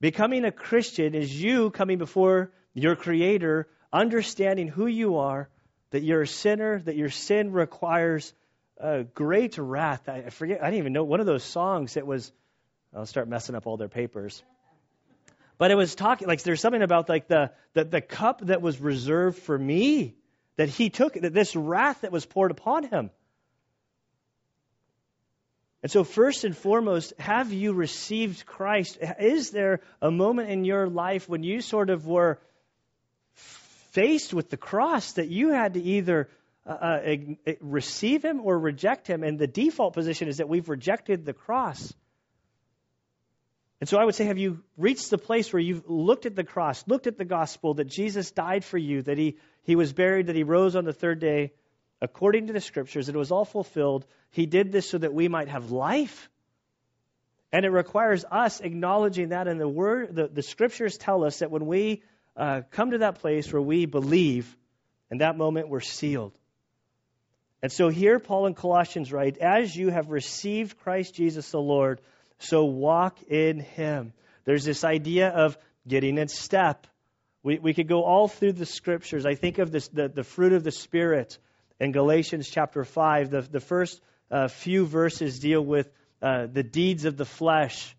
[0.00, 5.48] Becoming a Christian is you coming before your Creator, understanding who you are,
[5.90, 8.32] that you're a sinner, that your sin requires
[8.76, 10.08] a great wrath.
[10.08, 12.30] I forget, I didn't even know one of those songs that was
[12.94, 14.42] I'll start messing up all their papers.
[15.58, 18.80] But it was talking like there's something about like the, the the cup that was
[18.80, 20.14] reserved for me
[20.56, 23.10] that he took that this wrath that was poured upon him.
[25.82, 28.98] And so, first and foremost, have you received Christ?
[29.20, 32.40] Is there a moment in your life when you sort of were
[33.34, 36.28] faced with the cross that you had to either
[36.66, 37.16] uh, uh,
[37.60, 39.22] receive Him or reject Him?
[39.22, 41.92] And the default position is that we've rejected the cross.
[43.80, 46.42] And so I would say, have you reached the place where you've looked at the
[46.42, 50.26] cross, looked at the gospel, that Jesus died for you, that he, he was buried,
[50.26, 51.52] that he rose on the third day,
[52.00, 54.06] according to the scriptures, it was all fulfilled.
[54.30, 56.28] He did this so that we might have life.
[57.50, 59.48] And it requires us acknowledging that.
[59.48, 62.02] And the word, the, the scriptures tell us that when we
[62.36, 64.54] uh, come to that place where we believe,
[65.10, 66.32] in that moment we're sealed.
[67.62, 72.00] And so here, Paul in Colossians write, As you have received Christ Jesus the Lord,
[72.38, 74.12] so walk in him.
[74.44, 76.86] There's this idea of getting in step.
[77.42, 79.26] We, we could go all through the scriptures.
[79.26, 81.38] I think of this, the, the fruit of the Spirit
[81.80, 83.30] in Galatians chapter 5.
[83.30, 85.90] The, the first uh, few verses deal with
[86.22, 87.94] uh, the deeds of the flesh.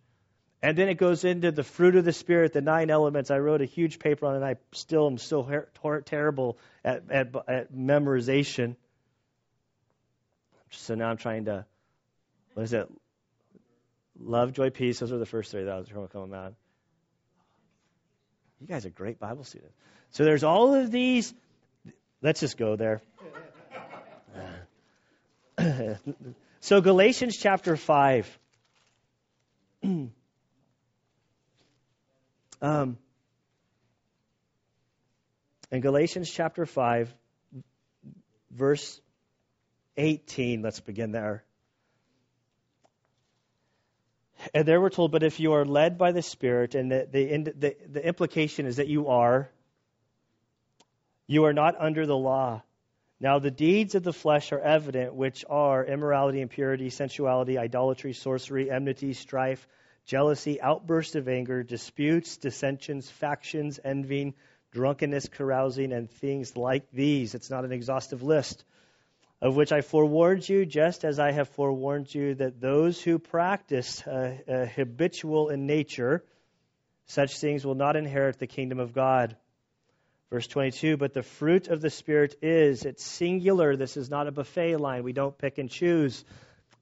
[0.62, 3.32] And then it goes into the fruit of the Spirit, the nine elements.
[3.32, 7.10] I wrote a huge paper on it, and I still am so her- terrible at,
[7.10, 8.76] at, at memorization.
[10.72, 11.66] So now I'm trying to,
[12.56, 12.90] what is it?
[14.20, 15.00] Love, joy, peace.
[15.00, 16.54] Those are the first three that I was coming out.
[18.60, 19.74] You guys are great Bible students.
[20.12, 21.34] So there's all of these.
[22.22, 23.02] Let's just go there.
[26.62, 28.40] So Galatians chapter 5.
[32.62, 32.98] um,
[35.72, 37.14] in Galatians chapter 5,
[38.52, 39.00] verse
[39.98, 41.44] 18, let's begin there.
[44.54, 47.38] And there we're told, but if you are led by the Spirit, and the, the,
[47.38, 49.50] the, the implication is that you are,
[51.28, 52.64] you are not under the law.
[53.22, 58.72] Now, the deeds of the flesh are evident, which are immorality, impurity, sensuality, idolatry, sorcery,
[58.72, 59.68] enmity, strife,
[60.06, 64.36] jealousy, outbursts of anger, disputes, dissensions, factions, envying,
[64.72, 67.36] drunkenness, carousing, and things like these.
[67.36, 68.64] It's not an exhaustive list
[69.42, 74.06] of which I forewarned you, just as I have forewarned you, that those who practice
[74.06, 76.24] uh, uh, habitual in nature,
[77.06, 79.38] such things will not inherit the kingdom of God.
[80.30, 83.76] Verse 22, but the fruit of the Spirit is, it's singular.
[83.76, 85.04] This is not a buffet line.
[85.04, 86.24] We don't pick and choose.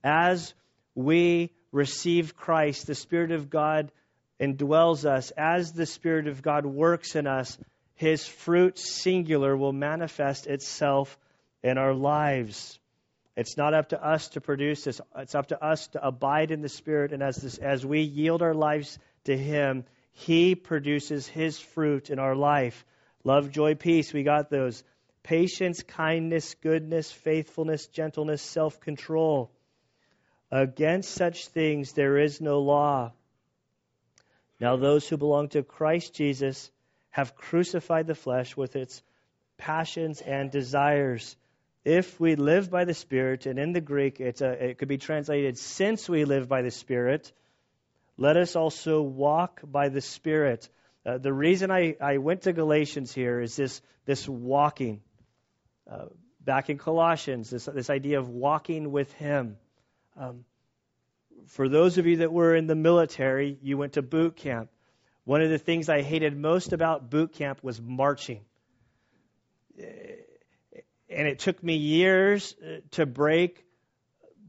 [0.04, 0.54] As
[0.96, 3.92] we receive Christ, the Spirit of God
[4.38, 5.32] indwells us.
[5.32, 7.58] As the Spirit of God works in us,
[7.96, 11.18] His fruit, singular, will manifest itself
[11.64, 12.78] in our lives.
[13.38, 15.00] It's not up to us to produce this.
[15.16, 17.14] It's up to us to abide in the Spirit.
[17.14, 22.20] And as, this, as we yield our lives to Him, He produces His fruit in
[22.20, 22.84] our life.
[23.28, 24.14] Love, joy, peace.
[24.14, 24.86] We got those.
[25.22, 29.52] Patience, kindness, goodness, faithfulness, gentleness, self control.
[30.50, 33.12] Against such things there is no law.
[34.62, 36.72] Now, those who belong to Christ Jesus
[37.10, 39.04] have crucified the flesh with its
[39.58, 41.36] passions and desires
[41.84, 45.58] if we live by the Spirit, and in the Greek a, it could be translated,
[45.58, 47.30] since we live by the Spirit,
[48.18, 50.70] let us also walk by the Spirit.
[51.08, 55.02] Uh, the reason I, I went to Galatians here is this, this walking.
[55.90, 56.08] Uh,
[56.42, 59.56] back in Colossians, this, this idea of walking with Him.
[60.18, 60.44] Um,
[61.48, 64.70] for those of you that were in the military, you went to boot camp.
[65.24, 68.42] One of the things I hated most about boot camp was marching
[71.10, 73.64] and it took me years uh, to break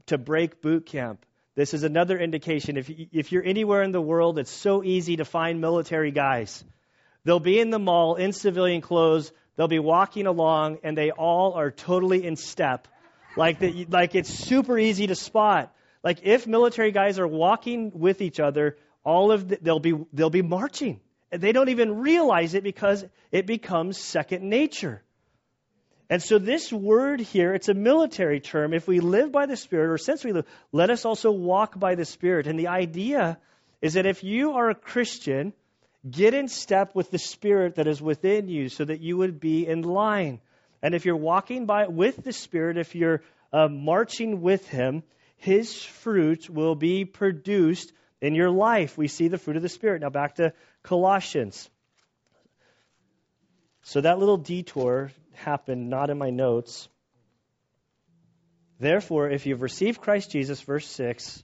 [0.07, 1.25] to break boot camp.
[1.59, 2.77] This is another indication.
[2.77, 6.63] If if you're anywhere in the world, it's so easy to find military guys.
[7.25, 9.33] They'll be in the mall in civilian clothes.
[9.57, 12.87] They'll be walking along, and they all are totally in step,
[13.35, 15.75] like the, like it's super easy to spot.
[16.01, 20.29] Like if military guys are walking with each other, all of the, they'll be they'll
[20.29, 21.01] be marching.
[21.29, 25.03] They don't even realize it because it becomes second nature.
[26.09, 28.73] And so this word here, it's a military term.
[28.73, 31.93] If we live by the Spirit, or since we live, let us also walk by
[31.93, 32.47] the Spirit.
[32.47, 33.37] And the idea
[33.81, 35.53] is that if you are a Christian,
[36.09, 39.67] get in step with the Spirit that is within you so that you would be
[39.67, 40.41] in line.
[40.81, 43.21] And if you're walking by with the Spirit, if you're
[43.53, 45.03] uh, marching with Him,
[45.37, 48.97] His fruit will be produced in your life.
[48.97, 50.01] We see the fruit of the Spirit.
[50.01, 51.69] Now back to Colossians.
[53.83, 56.87] So that little detour happened not in my notes.
[58.79, 61.43] Therefore, if you've received Christ Jesus, verse 6,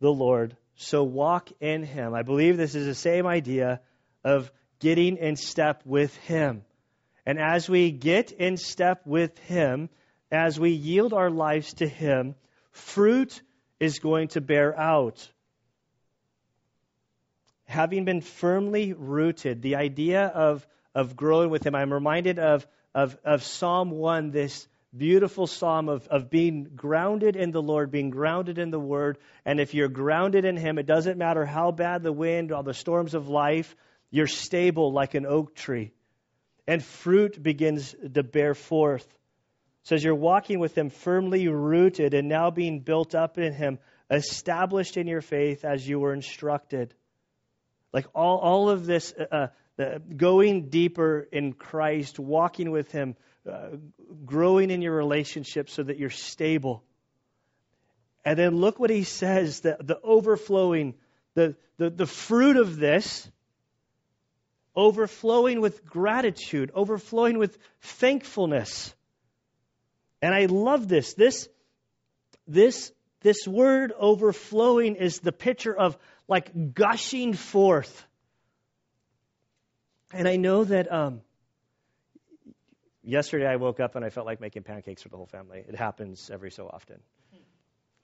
[0.00, 2.14] the Lord, so walk in him.
[2.14, 3.80] I believe this is the same idea
[4.24, 6.62] of getting in step with him.
[7.26, 9.90] And as we get in step with him,
[10.32, 12.34] as we yield our lives to him,
[12.72, 13.42] fruit
[13.78, 15.30] is going to bear out.
[17.64, 21.74] Having been firmly rooted, the idea of of growing with Him.
[21.74, 24.66] I'm reminded of, of, of Psalm 1, this
[24.96, 29.18] beautiful psalm of, of being grounded in the Lord, being grounded in the Word.
[29.44, 32.74] And if you're grounded in Him, it doesn't matter how bad the wind or the
[32.74, 33.74] storms of life,
[34.10, 35.92] you're stable like an oak tree.
[36.66, 39.06] And fruit begins to bear forth.
[39.84, 43.78] says you're walking with him firmly rooted and now being built up in him,
[44.10, 46.94] established in your faith as you were instructed.
[47.92, 49.48] Like all, all of this, uh,
[49.80, 53.16] uh, going deeper in Christ, walking with him,
[53.50, 53.68] uh,
[54.24, 56.84] growing in your relationship so that you're stable.
[58.24, 60.94] And then look what he says the, the overflowing,
[61.34, 63.30] the, the, the fruit of this,
[64.76, 68.94] overflowing with gratitude, overflowing with thankfulness.
[70.22, 71.14] And I love this.
[71.14, 71.48] This,
[72.46, 75.96] this, this word overflowing is the picture of
[76.28, 78.06] like gushing forth.
[80.12, 81.20] And I know that um,
[83.02, 85.64] yesterday I woke up and I felt like making pancakes for the whole family.
[85.66, 87.00] It happens every so often.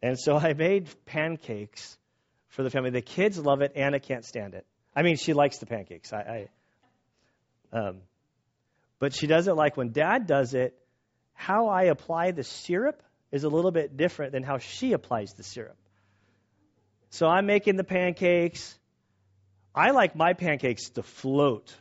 [0.02, 1.98] And so I made pancakes
[2.48, 2.90] for the family.
[2.90, 3.72] The kids love it.
[3.74, 4.66] Anna can't stand it.
[4.94, 6.12] I mean, she likes the pancakes.
[6.12, 6.48] I,
[7.72, 8.02] I um,
[8.98, 10.78] but she doesn't like when Dad does it.
[11.34, 15.42] How I apply the syrup is a little bit different than how she applies the
[15.42, 15.76] syrup.
[17.10, 18.78] So I'm making the pancakes.
[19.74, 21.74] I like my pancakes to float.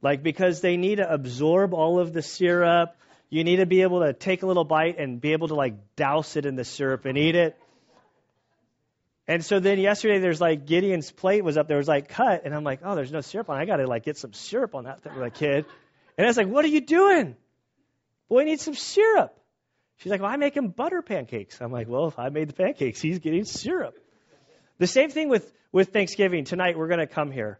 [0.00, 2.96] Like, because they need to absorb all of the syrup.
[3.30, 5.96] You need to be able to take a little bite and be able to, like,
[5.96, 7.56] douse it in the syrup and eat it.
[9.28, 12.54] And so then yesterday, there's like Gideon's plate was up there, was like cut, and
[12.54, 13.58] I'm like, oh, there's no syrup on.
[13.58, 13.60] it.
[13.60, 15.66] I got to like get some syrup on that for the kid.
[16.16, 17.36] And I was like, what are you doing?
[18.30, 19.38] Boy, needs some syrup.
[19.98, 21.60] She's like, well, I make him butter pancakes.
[21.60, 23.98] I'm like, well, if I made the pancakes, he's getting syrup.
[24.78, 26.44] The same thing with, with Thanksgiving.
[26.44, 27.58] Tonight, we're going to come here.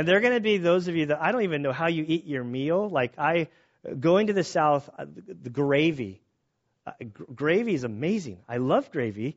[0.00, 1.88] And there are going to be those of you that I don't even know how
[1.88, 2.88] you eat your meal.
[2.88, 3.48] Like I,
[3.98, 6.22] going to the South, uh, the gravy,
[6.86, 6.92] uh,
[7.34, 8.38] gravy is amazing.
[8.48, 9.36] I love gravy.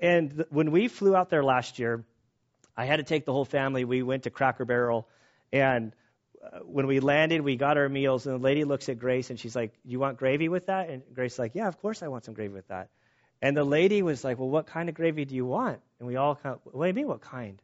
[0.00, 2.06] And when we flew out there last year,
[2.74, 3.84] I had to take the whole family.
[3.84, 5.06] We went to Cracker Barrel,
[5.52, 5.92] and
[6.42, 9.38] uh, when we landed, we got our meals, and the lady looks at Grace and
[9.38, 12.24] she's like, "You want gravy with that?" And Grace's like, "Yeah, of course I want
[12.24, 12.88] some gravy with that."
[13.42, 16.16] And the lady was like, "Well, what kind of gravy do you want?" And we
[16.16, 17.60] all kind of, "What do you mean, what kind?"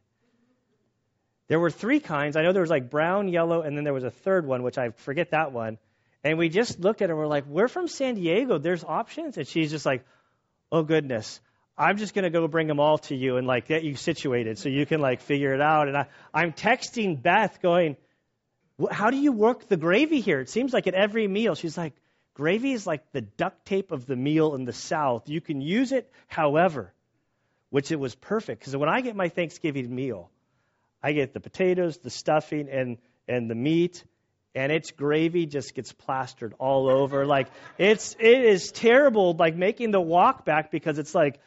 [1.47, 2.35] There were three kinds.
[2.35, 4.77] I know there was like brown, yellow, and then there was a third one, which
[4.77, 5.77] I forget that one.
[6.23, 7.15] And we just looked at her.
[7.15, 8.57] We're like, "We're from San Diego.
[8.57, 10.05] There's options." And she's just like,
[10.71, 11.39] "Oh goodness."
[11.75, 14.69] I'm just to go bring them all to you and like get you situated so
[14.69, 15.87] you can like figure it out.
[15.87, 17.97] And I, I'm texting Beth going,
[18.91, 20.39] how do you work the gravy here?
[20.39, 21.93] It seems like at every meal, she's like,
[22.33, 25.29] gravy is like the duct tape of the meal in the South.
[25.29, 26.93] You can use it however,
[27.69, 28.59] which it was perfect.
[28.59, 30.29] Because when I get my Thanksgiving meal,
[31.03, 32.97] I get the potatoes, the stuffing, and,
[33.27, 34.03] and the meat,
[34.55, 37.25] and its gravy just gets plastered all over.
[37.25, 37.47] Like
[37.77, 39.33] it's it is terrible.
[39.33, 41.39] Like making the walk back because it's like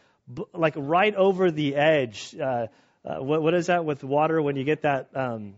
[0.52, 2.34] like right over the edge.
[2.38, 2.66] Uh,
[3.04, 5.54] uh, what, what is that with water when you get that um,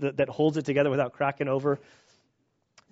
[0.00, 1.80] th- that holds it together without cracking over?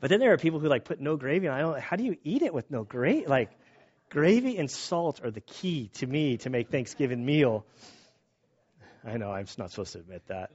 [0.01, 1.57] But then there are people who like put no gravy on.
[1.57, 1.81] I don't.
[1.81, 3.27] How do you eat it with no gravy?
[3.27, 3.51] Like
[4.09, 7.65] gravy and salt are the key to me to make Thanksgiving meal.
[9.05, 10.51] I know I'm not supposed to admit that.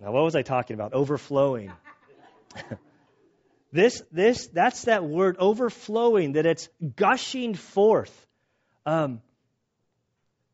[0.00, 0.92] Now, what was I talking about?
[0.92, 1.72] Overflowing.
[3.72, 8.26] this, this, that's that word overflowing, that it's gushing forth
[8.84, 9.20] um,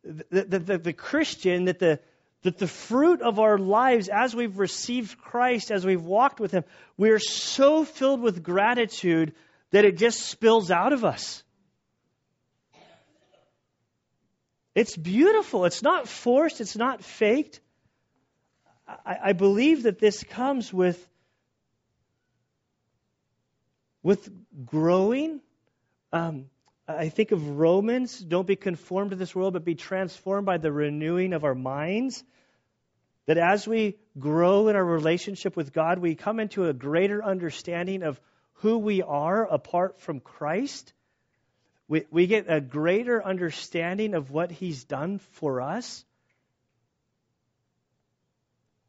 [0.04, 2.00] the, the, the, the Christian, that the,
[2.42, 6.64] that the fruit of our lives as we've received Christ, as we've walked with Him,
[6.96, 9.34] we are so filled with gratitude
[9.70, 11.42] that it just spills out of us.
[14.78, 15.64] It's beautiful.
[15.64, 16.60] It's not forced.
[16.60, 17.58] It's not faked.
[18.86, 21.04] I, I believe that this comes with,
[24.04, 24.30] with
[24.64, 25.40] growing,
[26.12, 26.44] um,
[26.86, 30.70] I think of Romans don't be conformed to this world, but be transformed by the
[30.70, 32.22] renewing of our minds.
[33.26, 38.04] That as we grow in our relationship with God, we come into a greater understanding
[38.04, 38.20] of
[38.62, 40.92] who we are apart from Christ.
[41.88, 46.04] We, we get a greater understanding of what He's done for us.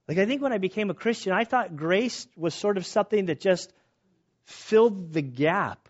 [0.08, 3.28] Like, I think when I became a Christian, I thought grace was sort of something
[3.28, 3.72] that just
[4.44, 5.88] filled the gap.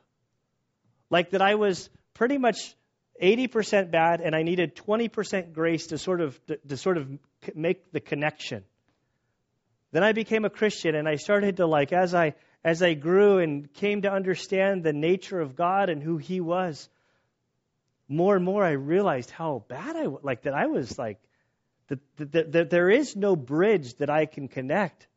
[1.10, 2.76] Like that I was pretty much
[3.22, 7.10] 80% bad, and I needed 20% grace to sort of to, to sort of
[7.56, 8.64] make the connection.
[9.92, 13.40] Then I became a Christian, and I started to like as I as I grew
[13.40, 16.90] and came to understand the nature of God and who He was.
[18.10, 20.54] More and more, I realized how bad I like that.
[20.54, 21.20] I was like
[21.88, 25.08] that, that, that there is no bridge that I can connect.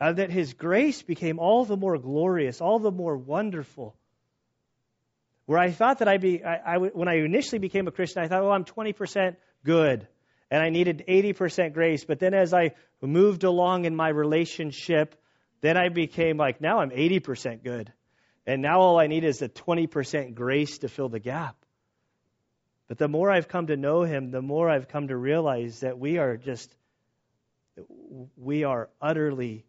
[0.00, 3.94] Uh, that His grace became all the more glorious, all the more wonderful
[5.46, 8.28] where I thought that I'd be, I, I, when I initially became a Christian, I
[8.28, 10.06] thought, oh, I'm 20% good
[10.50, 12.04] and I needed 80% grace.
[12.04, 15.14] But then as I moved along in my relationship,
[15.60, 17.92] then I became like, now I'm 80% good.
[18.46, 21.56] and now all I need is the 20% grace to fill the gap.
[22.92, 25.98] But the more I've come to know him, the more I've come to realize that
[25.98, 26.70] we are just,
[28.36, 29.64] we are utterly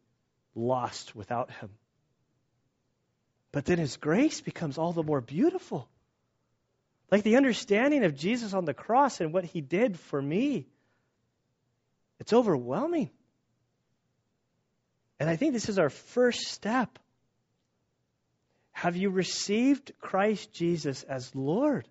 [0.56, 1.70] lost without him.
[3.54, 5.88] But then his grace becomes all the more beautiful.
[7.12, 10.68] Like the understanding of Jesus on the cross and what he did for me.
[12.20, 13.10] It's overwhelming.
[15.18, 17.00] And I think this is our first step.
[18.74, 21.88] Have you received Christ Jesus as Lord?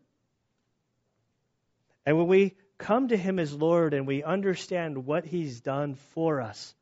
[2.05, 6.41] And when we come to him as Lord and we understand what he's done for
[6.41, 6.75] us,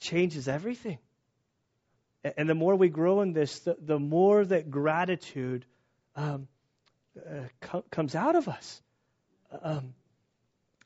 [0.00, 0.98] changes everything.
[2.36, 5.64] And the more we grow in this, the, the more that gratitude
[6.14, 6.46] um,
[7.18, 8.80] uh, co- comes out of us.
[9.60, 9.94] Um,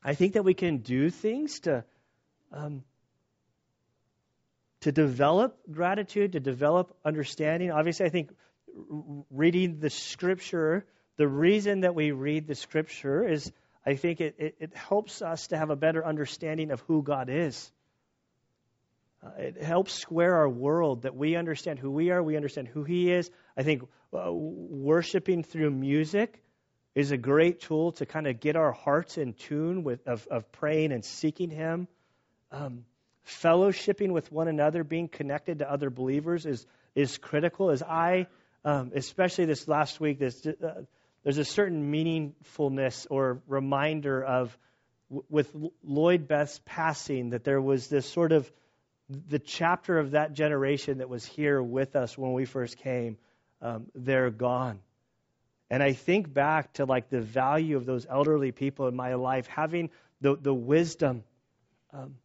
[0.03, 1.83] I think that we can do things to
[2.51, 2.83] um,
[4.81, 7.71] to develop gratitude, to develop understanding.
[7.71, 8.31] Obviously, I think
[9.31, 10.85] reading the scripture,
[11.17, 13.51] the reason that we read the scripture is
[13.85, 17.29] I think it, it, it helps us to have a better understanding of who God
[17.29, 17.71] is.
[19.23, 22.83] Uh, it helps square our world that we understand who we are, we understand who
[22.83, 23.31] He is.
[23.55, 26.41] I think uh, worshiping through music
[26.95, 30.51] is a great tool to kind of get our hearts in tune with of, of
[30.51, 31.87] praying and seeking Him.
[32.51, 32.85] Um,
[33.25, 37.69] fellowshipping with one another, being connected to other believers is is critical.
[37.69, 38.27] As I,
[38.65, 40.81] um, especially this last week, this, uh,
[41.23, 44.57] there's a certain meaningfulness or reminder of
[45.29, 45.53] with
[45.83, 48.51] Lloyd Beth's passing that there was this sort of
[49.09, 53.17] the chapter of that generation that was here with us when we first came.
[53.61, 54.79] Um, they're gone.
[55.69, 59.47] And I think back to like the value of those elderly people in my life,
[59.47, 59.89] having
[60.21, 61.23] the, the wisdom
[61.93, 62.15] um,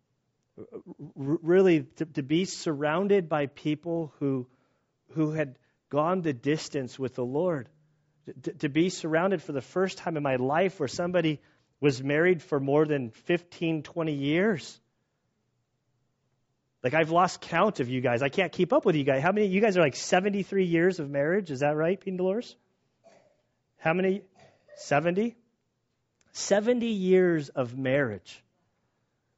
[1.15, 4.47] really to, to be surrounded by people who,
[5.13, 5.57] who had
[5.89, 7.69] gone the distance with the Lord.
[8.61, 11.41] To, be surrounded for the first time in my life where somebody
[11.81, 14.81] was married for more than 15, 20 years.
[16.85, 18.23] Like I've lost count of you guys.
[18.23, 19.23] I can't keep up with you guys.
[19.23, 19.47] How many?
[19.47, 21.51] You guys are like 73 years of marriage.
[21.51, 22.55] Is that right, Pete Dolores?
[23.79, 24.23] How many?
[24.77, 25.37] 70.
[26.33, 28.43] 70 years of marriage.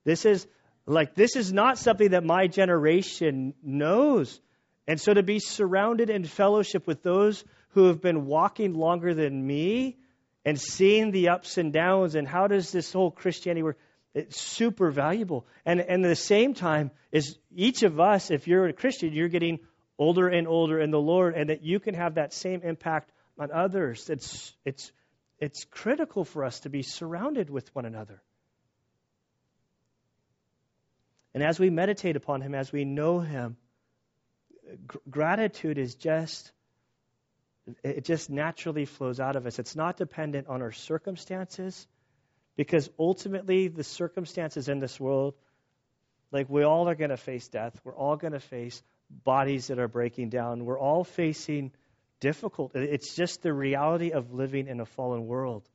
[0.04, 0.46] This is
[0.86, 4.40] like, this is not something that my generation knows.
[4.86, 9.46] And so to be surrounded in fellowship with those who have been walking longer than
[9.46, 9.96] me
[10.44, 13.78] and seeing the ups and downs and how does this whole Christianity work,
[14.14, 15.46] it's super valuable.
[15.64, 19.28] And, and at the same time, is each of us, if you're a Christian, you're
[19.28, 19.58] getting
[19.98, 23.50] older and older in the Lord, and that you can have that same impact on
[23.50, 24.08] others.
[24.10, 24.92] It's, it's,
[25.38, 28.22] it's critical for us to be surrounded with one another.
[31.32, 33.56] And as we meditate upon Him, as we know Him,
[34.86, 36.52] gr- gratitude is just,
[37.82, 39.58] it just naturally flows out of us.
[39.58, 41.86] It's not dependent on our circumstances,
[42.56, 45.34] because ultimately, the circumstances in this world,
[46.30, 47.78] like we all are going to face death.
[47.84, 50.64] We're all going to face bodies that are breaking down.
[50.64, 51.72] We're all facing
[52.20, 52.72] difficult.
[52.74, 55.68] It's just the reality of living in a fallen world.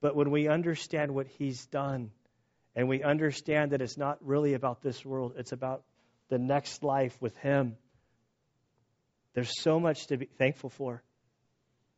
[0.00, 2.10] But when we understand what He's done,
[2.76, 5.82] and we understand that it's not really about this world, it's about
[6.28, 7.76] the next life with Him.
[9.34, 11.02] There's so much to be thankful for.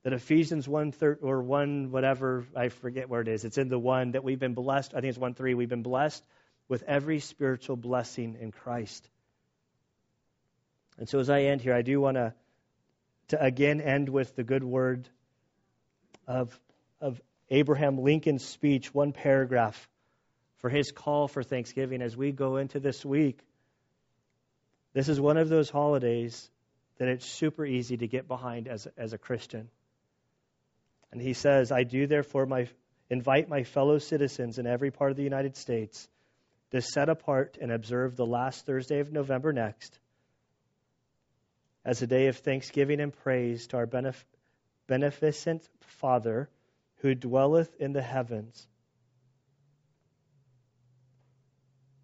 [0.03, 3.45] That Ephesians 1 thir- or 1 whatever, I forget where it is.
[3.45, 4.93] It's in the one that we've been blessed.
[4.95, 5.55] I think it's 1 3.
[5.55, 6.24] We've been blessed
[6.68, 9.09] with every spiritual blessing in Christ.
[10.99, 12.35] And so as I end here, I do want to
[13.28, 15.09] to again end with the good word
[16.26, 16.59] of
[17.01, 19.89] of Abraham Lincoln's speech, one paragraph
[20.59, 23.41] for his call for Thanksgiving as we go into this week.
[24.93, 26.51] This is one of those holidays
[26.99, 29.68] that it's super easy to get behind as, as a Christian.
[31.12, 32.68] And he says, I do therefore my,
[33.09, 36.09] invite my fellow citizens in every part of the United States
[36.70, 39.99] to set apart and observe the last Thursday of November next
[41.84, 44.24] as a day of thanksgiving and praise to our benef-
[44.86, 46.49] beneficent Father
[46.97, 48.66] who dwelleth in the heavens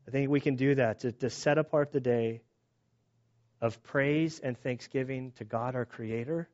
[0.07, 2.43] I think we can do that to, to set apart the day
[3.61, 6.49] of praise and thanksgiving to God our Creator.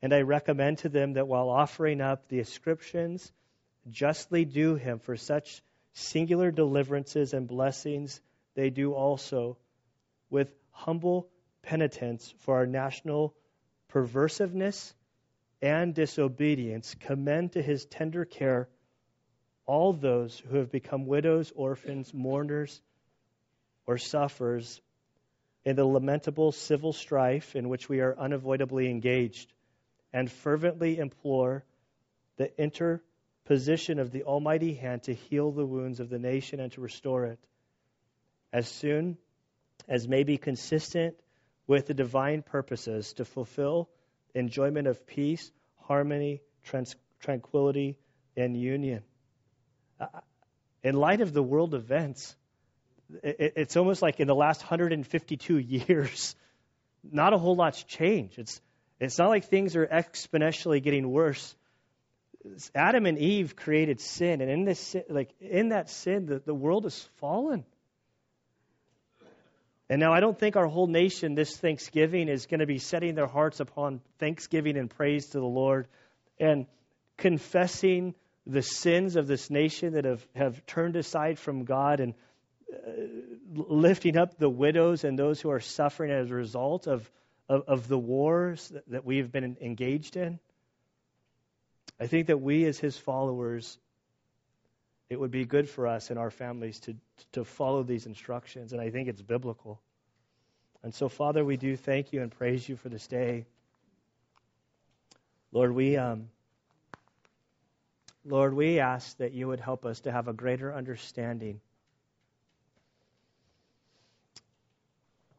[0.00, 3.32] And I recommend to them that while offering up the ascriptions
[3.90, 5.62] justly due Him for such
[5.94, 8.20] singular deliverances and blessings,
[8.54, 9.56] they do also
[10.30, 11.28] with humble
[11.62, 13.34] penitence for our national
[13.92, 14.94] perversiveness
[15.60, 18.68] and disobedience, commend to His tender care
[19.66, 22.80] all those who have become widows, orphans, mourners,
[23.86, 24.80] or sufferers
[25.64, 29.52] in the lamentable civil strife in which we are unavoidably engaged,
[30.12, 31.64] and fervently implore
[32.36, 36.80] the interposition of the Almighty hand to heal the wounds of the nation and to
[36.80, 37.38] restore it
[38.52, 39.16] as soon
[39.88, 41.16] as may be consistent
[41.66, 43.88] with the divine purposes to fulfill
[44.34, 47.98] enjoyment of peace, harmony, trans- tranquility,
[48.36, 49.02] and union.
[50.00, 50.06] Uh,
[50.82, 52.36] in light of the world events,
[53.22, 56.34] it, it's almost like in the last 152 years,
[57.02, 58.38] not a whole lot's changed.
[58.38, 58.60] It's,
[59.00, 61.54] it's not like things are exponentially getting worse.
[62.74, 66.84] Adam and Eve created sin, and in this like in that sin, the, the world
[66.84, 67.64] has fallen.
[69.88, 73.14] And now I don't think our whole nation this Thanksgiving is going to be setting
[73.14, 75.86] their hearts upon thanksgiving and praise to the Lord
[76.40, 76.66] and
[77.18, 78.14] confessing
[78.46, 82.14] the sins of this nation that have, have turned aside from God and
[83.54, 87.10] lifting up the widows and those who are suffering as a result of,
[87.48, 90.38] of, of the wars that, that we've been engaged in.
[92.00, 93.78] I think that we, as his followers,
[95.10, 96.96] it would be good for us and our families to,
[97.32, 99.80] to follow these instructions, and I think it's biblical.
[100.82, 103.44] And so, Father, we do thank you and praise you for this day.
[105.52, 106.28] Lord, we, um,
[108.24, 111.60] Lord, we ask that you would help us to have a greater understanding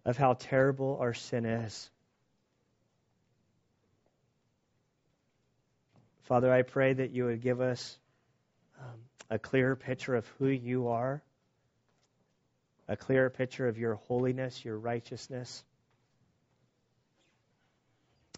[0.05, 1.89] of how terrible our sin is.
[6.23, 7.97] Father, I pray that you would give us
[8.79, 8.99] um,
[9.29, 11.21] a clearer picture of who you are,
[12.87, 15.63] a clearer picture of your holiness, your righteousness.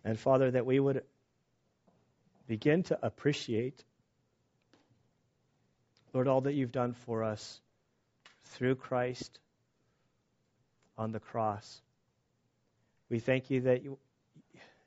[0.03, 1.03] And Father, that we would
[2.47, 3.83] begin to appreciate,
[6.13, 7.59] Lord, all that you've done for us
[8.43, 9.39] through Christ
[10.97, 11.81] on the cross.
[13.09, 13.97] We thank you that you,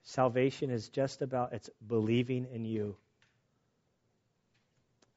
[0.02, 2.96] salvation is just about it's believing in you.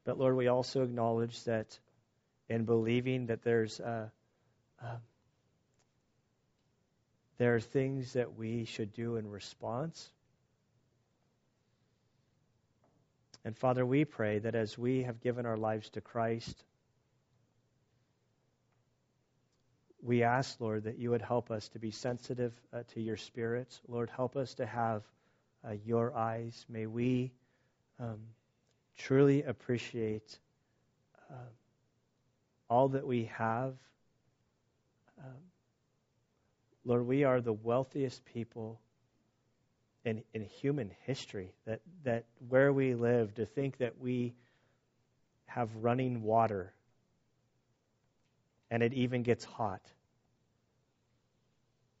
[0.04, 1.78] But Lord, we also acknowledge that
[2.48, 4.08] in believing that there's uh,
[4.82, 4.96] uh,
[7.38, 10.10] there are things that we should do in response.
[13.44, 16.62] And Father, we pray that as we have given our lives to Christ,
[20.02, 23.80] we ask, Lord, that you would help us to be sensitive uh, to your spirits.
[23.88, 25.02] Lord, help us to have
[25.66, 26.66] uh, your eyes.
[26.68, 27.32] May we.
[28.00, 28.18] Um,
[28.98, 30.38] truly appreciate
[31.30, 31.34] uh,
[32.68, 33.74] all that we have.
[35.18, 35.34] Um,
[36.84, 38.80] Lord, we are the wealthiest people
[40.04, 41.52] in, in human history.
[41.66, 44.34] That, that where we live, to think that we
[45.46, 46.72] have running water
[48.72, 49.82] and it even gets hot.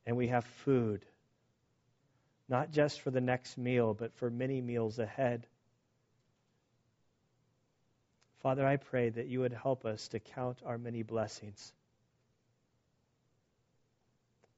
[0.06, 1.04] And we have food,
[2.48, 5.46] not just for the next meal, but for many meals ahead.
[8.42, 11.74] Father, I pray that you would help us to count our many blessings.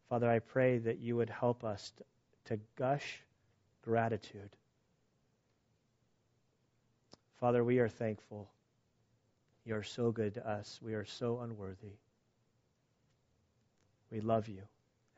[0.08, 1.92] Father, I pray that you would help us
[2.44, 3.22] to, gush
[3.82, 4.50] gratitude.
[7.40, 8.48] Father, we are thankful.
[9.64, 10.78] You are so good to us.
[10.80, 11.96] We are so unworthy.
[14.10, 14.62] We love you,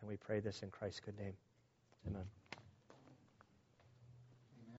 [0.01, 1.35] and we pray this in Christ's good name.
[2.07, 2.25] Amen.